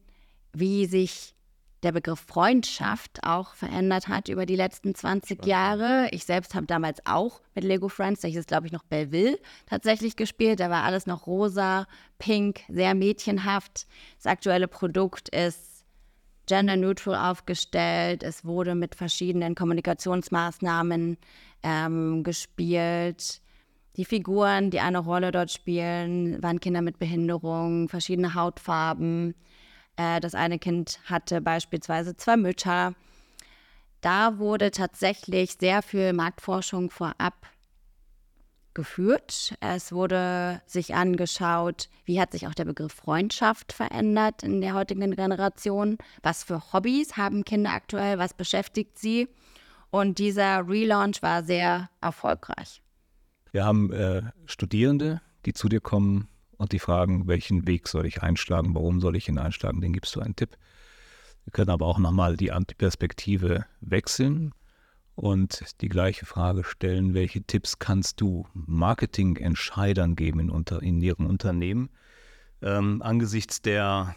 wie 0.54 0.86
sich 0.86 1.36
der 1.84 1.92
Begriff 1.92 2.20
Freundschaft 2.20 3.20
auch 3.24 3.54
verändert 3.54 4.08
hat 4.08 4.28
über 4.30 4.46
die 4.46 4.56
letzten 4.56 4.96
20 4.96 5.46
Jahre. 5.46 6.08
Ich 6.12 6.26
selbst 6.26 6.56
habe 6.56 6.66
damals 6.66 7.00
auch 7.06 7.42
mit 7.56 7.64
Lego 7.64 7.90
Friends, 7.90 8.22
da 8.22 8.28
hieß 8.28 8.40
es 8.40 8.48
glaube 8.48 8.68
ich 8.68 8.74
noch 8.74 8.84
Belleville, 8.84 9.40
tatsächlich 9.66 10.16
gespielt. 10.16 10.60
Da 10.60 10.70
war 10.70 10.84
alles 10.84 11.06
noch 11.06 11.28
rosa, 11.28 11.88
pink, 12.18 12.62
sehr 12.68 12.96
mädchenhaft. 12.96 13.88
Das 14.18 14.26
aktuelle 14.26 14.68
Produkt 14.68 15.30
ist 15.30 15.86
gender-neutral 16.48 17.32
aufgestellt. 17.32 18.24
Es 18.24 18.44
wurde 18.44 18.76
mit 18.76 18.96
verschiedenen 18.96 19.56
Kommunikationsmaßnahmen 19.56 21.18
ähm, 21.64 22.24
gespielt. 22.24 23.42
Die 23.96 24.06
Figuren, 24.06 24.72
die 24.72 24.80
eine 24.80 25.00
Rolle 25.00 25.32
dort 25.32 25.52
spielen, 25.52 26.42
waren 26.42 26.60
Kinder 26.60 26.82
mit 26.82 27.00
Behinderung, 27.00 27.88
verschiedene 27.90 28.34
Hautfarben. 28.34 29.36
Äh, 30.00 30.22
das 30.22 30.34
eine 30.34 30.60
Kind 30.60 31.00
hatte 31.06 31.41
beispielsweise 31.41 32.16
zwei 32.16 32.38
Mütter. 32.38 32.93
Da 34.00 34.38
wurde 34.38 34.72
tatsächlich 34.72 35.58
sehr 35.60 35.82
viel 35.82 36.14
Marktforschung 36.14 36.89
vorab 36.89 37.34
geführt. 38.74 39.56
Es 39.60 39.91
wurde 39.91 40.62
sich 40.66 40.95
angeschaut, 40.95 41.89
wie 42.06 42.22
hat 42.22 42.32
sich 42.32 42.47
auch 42.47 42.54
der 42.54 42.64
Begriff 42.64 42.93
Freundschaft 42.93 43.74
verändert 43.74 44.41
in 44.41 44.62
der 44.62 44.74
heutigen 44.74 45.14
Generation. 45.14 45.97
Was 46.24 46.45
für 46.45 46.72
Hobbys 46.72 47.18
haben 47.18 47.43
Kinder 47.43 47.72
aktuell? 47.72 48.18
Was 48.20 48.34
beschäftigt 48.34 48.97
sie? 48.97 49.28
Und 49.89 50.18
dieser 50.18 50.66
Relaunch 50.66 51.22
war 51.22 51.43
sehr 51.43 51.89
erfolgreich. 52.00 52.82
Wir 53.52 53.66
haben 53.66 53.91
äh, 53.91 54.22
Studierende, 54.45 55.20
die 55.45 55.52
zu 55.52 55.68
dir 55.68 55.82
kommen 55.82 56.30
und 56.60 56.74
die 56.74 56.80
fragen, 56.80 57.28
welchen 57.28 57.66
Weg 57.66 57.88
soll 57.88 58.05
ich 58.05 58.22
einschlagen, 58.22 58.76
warum 58.76 58.99
soll 58.99 59.16
ich 59.16 59.30
ihn 59.30 59.39
einschlagen, 59.39 59.82
den 59.82 59.93
gibst 59.93 60.16
du 60.16 60.20
einen 60.20 60.36
Tipp. 60.36 60.57
Wir 61.45 61.51
können 61.51 61.70
aber 61.70 61.86
auch 61.86 61.97
nochmal 61.97 62.36
die 62.38 62.51
Perspektive 62.78 63.66
wechseln 63.80 64.53
und 65.16 65.64
die 65.82 65.89
gleiche 65.89 66.26
Frage 66.26 66.64
stellen, 66.66 67.14
welche 67.14 67.41
Tipps 67.41 67.80
kannst 67.80 68.20
du 68.22 68.45
Marketingentscheidern 68.53 70.16
geben 70.16 70.41
in, 70.41 70.49
unter, 70.49 70.84
in 70.84 71.01
ihrem 71.01 71.26
Unternehmen 71.26 71.89
ähm, 72.62 73.01
angesichts 73.01 73.62
der 73.62 74.16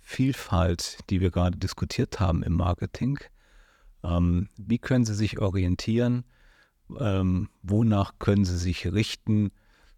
Vielfalt, 0.00 0.98
die 1.10 1.20
wir 1.20 1.32
gerade 1.32 1.58
diskutiert 1.58 2.20
haben 2.20 2.44
im 2.44 2.54
Marketing. 2.54 3.18
Ähm, 4.04 4.48
wie 4.56 4.78
können 4.78 5.04
sie 5.04 5.14
sich 5.14 5.40
orientieren? 5.40 6.24
Ähm, 6.98 7.48
wonach 7.62 8.18
können 8.20 8.44
sie 8.44 8.58
sich 8.58 8.86
richten? 8.92 9.50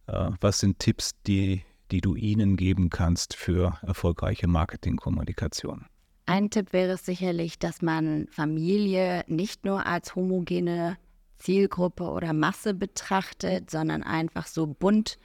Äh, 0.06 0.30
was 0.40 0.60
sind 0.60 0.78
Tipps, 0.78 1.12
die 1.26 1.62
die 1.94 2.00
du 2.00 2.16
ihnen 2.16 2.56
geben 2.56 2.90
kannst 2.90 3.36
für 3.36 3.78
erfolgreiche 3.82 4.48
Marketingkommunikation? 4.48 5.86
Ein 6.26 6.50
Tipp 6.50 6.72
wäre 6.72 6.96
sicherlich, 6.96 7.60
dass 7.60 7.82
man 7.82 8.26
Familie 8.32 9.24
nicht 9.28 9.64
nur 9.64 9.86
als 9.86 10.16
homogene 10.16 10.98
Zielgruppe 11.36 12.04
oder 12.10 12.32
Masse 12.32 12.74
betrachtet, 12.74 13.70
sondern 13.70 14.02
einfach 14.02 14.48
so 14.48 14.66
bunt 14.66 15.18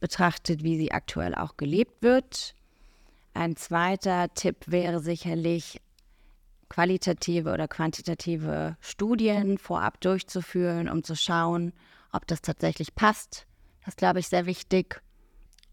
betrachtet, 0.00 0.64
wie 0.64 0.76
sie 0.76 0.90
aktuell 0.90 1.32
auch 1.36 1.56
gelebt 1.56 2.02
wird. 2.02 2.56
Ein 3.32 3.54
zweiter 3.54 4.34
Tipp 4.34 4.64
wäre 4.66 4.98
sicherlich, 4.98 5.80
qualitative 6.68 7.52
oder 7.52 7.68
quantitative 7.68 8.76
Studien 8.80 9.58
vorab 9.58 10.00
durchzuführen, 10.00 10.88
um 10.88 11.04
zu 11.04 11.14
schauen, 11.14 11.72
ob 12.10 12.26
das 12.26 12.42
tatsächlich 12.42 12.96
passt. 12.96 13.46
Das 13.84 13.90
ist, 13.90 13.98
glaube 13.98 14.18
ich, 14.18 14.26
sehr 14.26 14.46
wichtig. 14.46 15.03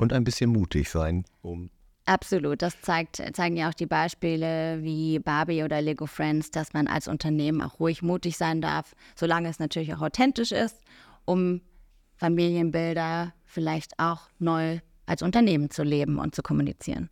Und 0.02 0.14
ein 0.14 0.24
bisschen 0.24 0.49
mutig 0.49 0.89
sein, 0.89 1.26
um 1.41 1.70
Absolut, 2.06 2.64
das 2.64 2.82
zeigt, 2.82 3.22
zeigen 3.36 3.56
ja 3.56 3.70
auch 3.70 3.76
die 3.76 3.86
Beispiele 3.86 4.80
wie 4.82 5.20
Barbie 5.20 5.64
oder 5.64 5.80
Lego 5.80 6.08
Friends, 6.08 6.49
dass 6.49 6.74
man 6.74 6.88
als 6.88 7.08
Unternehmen 7.08 7.62
auch 7.62 7.80
ruhig 7.80 8.02
mutig 8.02 8.38
sein 8.38 8.60
darf, 8.60 8.95
solange 9.16 9.47
es 9.47 9.60
natürlich 9.60 9.93
auch 9.93 10.02
authentisch 10.02 10.52
ist, 10.52 10.78
um 11.26 11.62
Familienbilder 12.16 13.34
vielleicht 13.45 13.99
auch 13.99 14.22
neu 14.39 14.80
als 15.06 15.22
Unternehmen 15.22 15.70
zu 15.70 15.84
leben 15.84 16.18
und 16.18 16.34
zu 16.34 16.41
kommunizieren. 16.41 17.10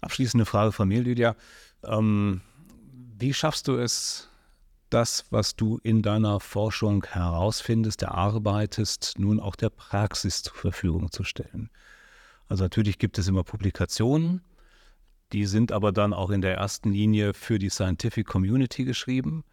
Abschließende 0.00 0.46
Frage 0.46 0.70
von 0.70 0.86
mir, 0.86 1.02
Lydia. 1.02 1.34
Ähm, 1.84 2.40
wie 3.18 3.34
schaffst 3.34 3.66
du 3.66 3.74
es, 3.74 4.28
das, 4.92 5.24
was 5.30 5.56
du 5.56 5.78
in 5.82 6.02
deiner 6.02 6.40
Forschung 6.40 7.04
herausfindest, 7.04 8.02
erarbeitest, 8.02 9.14
nun 9.18 9.40
auch 9.40 9.56
der 9.56 9.70
Praxis 9.70 10.42
zur 10.42 10.54
Verfügung 10.54 11.10
zu 11.10 11.24
stellen. 11.24 11.70
Also 12.48 12.64
natürlich 12.64 12.98
gibt 12.98 13.18
es 13.18 13.28
immer 13.28 13.44
Publikationen, 13.44 14.42
die 15.32 15.46
sind 15.46 15.72
aber 15.72 15.92
dann 15.92 16.12
auch 16.12 16.30
in 16.30 16.42
der 16.42 16.56
ersten 16.56 16.92
Linie 16.92 17.32
für 17.32 17.58
die 17.58 17.70
Scientific 17.70 18.26
Community 18.26 18.84
geschrieben. 18.84 19.44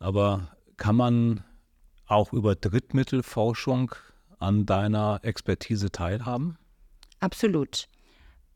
Aber 0.00 0.56
kann 0.76 0.96
man 0.96 1.44
auch 2.06 2.32
über 2.32 2.56
Drittmittelforschung 2.56 3.94
an 4.40 4.66
deiner 4.66 5.20
Expertise 5.22 5.92
teilhaben? 5.92 6.58
Absolut. 7.20 7.88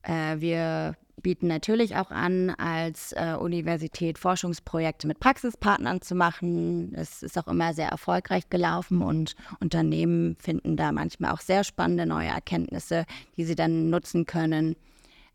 Äh, 0.03 0.41
wir 0.41 0.97
bieten 1.23 1.47
natürlich 1.47 1.97
auch 1.97 2.11
an, 2.11 2.51
als 2.51 3.13
äh, 3.13 3.37
Universität 3.39 4.19
Forschungsprojekte 4.19 5.07
mit 5.07 5.21
Praxispartnern 5.21 6.01
zu 6.01 6.15
machen. 6.15 6.93
Es 6.95 7.23
ist 7.23 7.39
auch 7.39 7.49
immer 7.49 7.75
sehr 7.75 7.89
erfolgreich 7.89 8.51
gelaufen 8.51 9.03
und 9.03 9.37
Unternehmen 9.61 10.37
finden 10.37 10.77
da 10.77 10.93
manchmal 10.93 11.33
auch 11.33 11.41
sehr 11.41 11.65
spannende 11.65 12.07
neue 12.07 12.29
Erkenntnisse, 12.29 13.07
die 13.37 13.45
sie 13.45 13.55
dann 13.55 13.91
nutzen 13.91 14.27
können. 14.27 14.77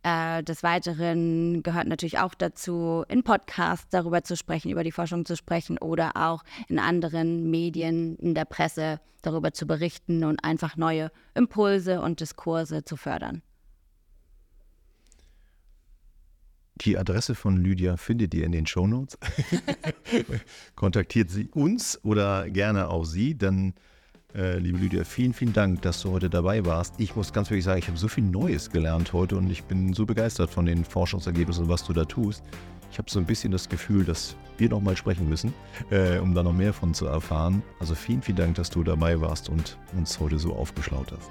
Äh, 0.04 0.44
des 0.44 0.64
Weiteren 0.64 1.62
gehört 1.62 1.88
natürlich 1.88 2.20
auch 2.20 2.34
dazu, 2.34 3.04
in 3.10 3.24
Podcasts 3.24 3.90
darüber 3.90 4.24
zu 4.24 4.38
sprechen, 4.38 4.72
über 4.72 4.84
die 4.84 4.94
Forschung 4.94 5.26
zu 5.26 5.36
sprechen 5.36 5.78
oder 5.78 6.12
auch 6.16 6.44
in 6.70 6.80
anderen 6.80 7.50
Medien, 7.50 8.16
in 8.18 8.34
der 8.34 8.46
Presse 8.46 9.02
darüber 9.22 9.52
zu 9.52 9.68
berichten 9.68 10.24
und 10.24 10.44
einfach 10.44 10.78
neue 10.78 11.12
Impulse 11.34 12.02
und 12.02 12.22
Diskurse 12.22 12.86
zu 12.86 12.96
fördern. 12.96 13.42
Die 16.82 16.98
Adresse 16.98 17.36
von 17.36 17.58
Lydia 17.58 17.98
findet 17.98 18.34
ihr 18.34 18.46
in 18.46 18.54
den 18.54 18.66
Shownotes. 18.66 19.18
Kontaktiert 20.76 21.30
sie 21.30 21.50
uns 21.50 22.00
oder 22.04 22.50
gerne 22.50 22.90
auch 22.90 23.04
sie. 23.04 23.38
Dann, 23.38 23.74
äh, 24.34 24.58
liebe 24.60 24.78
Lydia, 24.78 25.04
vielen, 25.04 25.34
vielen 25.34 25.52
Dank, 25.52 25.82
dass 25.82 26.02
du 26.02 26.12
heute 26.12 26.30
dabei 26.30 26.66
warst. 26.66 26.96
Ich 26.98 27.18
muss 27.18 27.34
ganz 27.34 27.52
ehrlich 27.52 27.66
sagen, 27.66 27.80
ich 27.80 27.88
habe 27.88 27.98
so 27.98 28.08
viel 28.08 28.24
Neues 28.24 28.70
gelernt 28.70 29.12
heute 29.12 29.36
und 29.36 29.50
ich 29.50 29.66
bin 29.66 29.94
so 29.94 30.06
begeistert 30.06 30.52
von 30.52 30.66
den 30.66 30.86
Forschungsergebnissen 30.86 31.66
und 31.66 31.70
was 31.70 31.84
du 31.84 31.92
da 31.92 32.06
tust. 32.06 32.44
Ich 32.92 32.98
habe 32.98 33.10
so 33.12 33.20
ein 33.20 33.26
bisschen 33.26 33.52
das 33.52 33.68
Gefühl, 33.68 34.06
dass 34.06 34.36
wir 34.58 34.70
noch 34.70 34.82
mal 34.82 34.96
sprechen 34.96 35.28
müssen, 35.28 35.54
äh, 35.92 36.18
um 36.20 36.34
da 36.34 36.44
noch 36.44 36.54
mehr 36.54 36.74
von 36.74 36.94
zu 36.94 37.08
erfahren. 37.08 37.62
Also 37.80 37.94
vielen, 37.94 38.22
vielen 38.22 38.38
Dank, 38.38 38.56
dass 38.56 38.70
du 38.70 38.84
dabei 38.84 39.20
warst 39.20 39.50
und 39.50 39.78
uns 39.98 40.18
heute 40.20 40.40
so 40.40 40.56
aufgeschlaut 40.56 41.12
hast. 41.12 41.30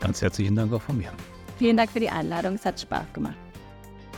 Ganz 0.00 0.22
herzlichen 0.22 0.54
Dank 0.54 0.72
auch 0.72 0.82
von 0.82 0.96
mir. 0.96 1.12
Vielen 1.58 1.76
Dank 1.76 1.90
für 1.90 2.00
die 2.00 2.10
Einladung. 2.10 2.54
Es 2.54 2.64
hat 2.64 2.80
Spaß 2.80 3.12
gemacht. 3.12 3.36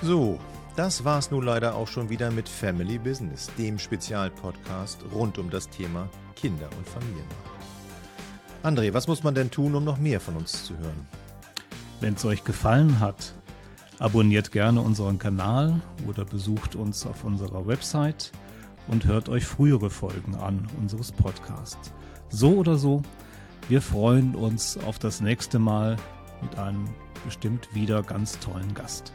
So, 0.03 0.39
das 0.79 1.05
war's 1.05 1.33
nun 1.33 1.45
leider 1.45 1.74
auch 1.74 1.89
schon 1.89 2.09
wieder 2.09 2.31
mit 2.31 2.49
Family 2.49 2.99
Business, 2.99 3.51
dem 3.59 3.81
Spezialpodcast 3.81 5.05
rund 5.12 5.37
um 5.37 5.51
das 5.51 5.68
Thema 5.68 6.09
Kinder- 6.37 6.70
und 6.79 6.87
Familienmarkt. 6.87 7.35
André, 8.62 8.95
was 8.95 9.09
muss 9.09 9.24
man 9.24 9.35
denn 9.35 9.51
tun, 9.51 9.74
um 9.74 9.83
noch 9.83 9.99
mehr 9.99 10.20
von 10.20 10.37
uns 10.37 10.64
zu 10.64 10.79
hören? 10.79 11.09
Wenn 12.01 12.14
es 12.14 12.24
euch 12.24 12.45
gefallen 12.45 13.01
hat, 13.01 13.35
abonniert 13.99 14.53
gerne 14.53 14.81
unseren 14.81 15.18
Kanal 15.18 15.81
oder 16.07 16.24
besucht 16.24 16.76
uns 16.76 17.05
auf 17.07 17.24
unserer 17.24 17.66
Website 17.66 18.31
und 18.87 19.05
hört 19.05 19.29
euch 19.29 19.47
frühere 19.47 19.91
Folgen 19.91 20.37
an 20.37 20.68
unseres 20.81 21.11
Podcasts. 21.11 21.93
So 22.29 22.53
oder 22.53 22.76
so, 22.76 23.03
wir 23.68 23.83
freuen 23.83 24.37
uns 24.37 24.79
auf 24.87 25.01
das 25.01 25.20
nächste 25.20 25.59
Mal 25.59 25.97
mit 26.41 26.57
einem 26.57 26.89
bestimmt 27.24 27.74
wieder 27.74 28.05
ganz 28.05 28.39
tollen 28.39 28.74
Gast. 28.74 29.12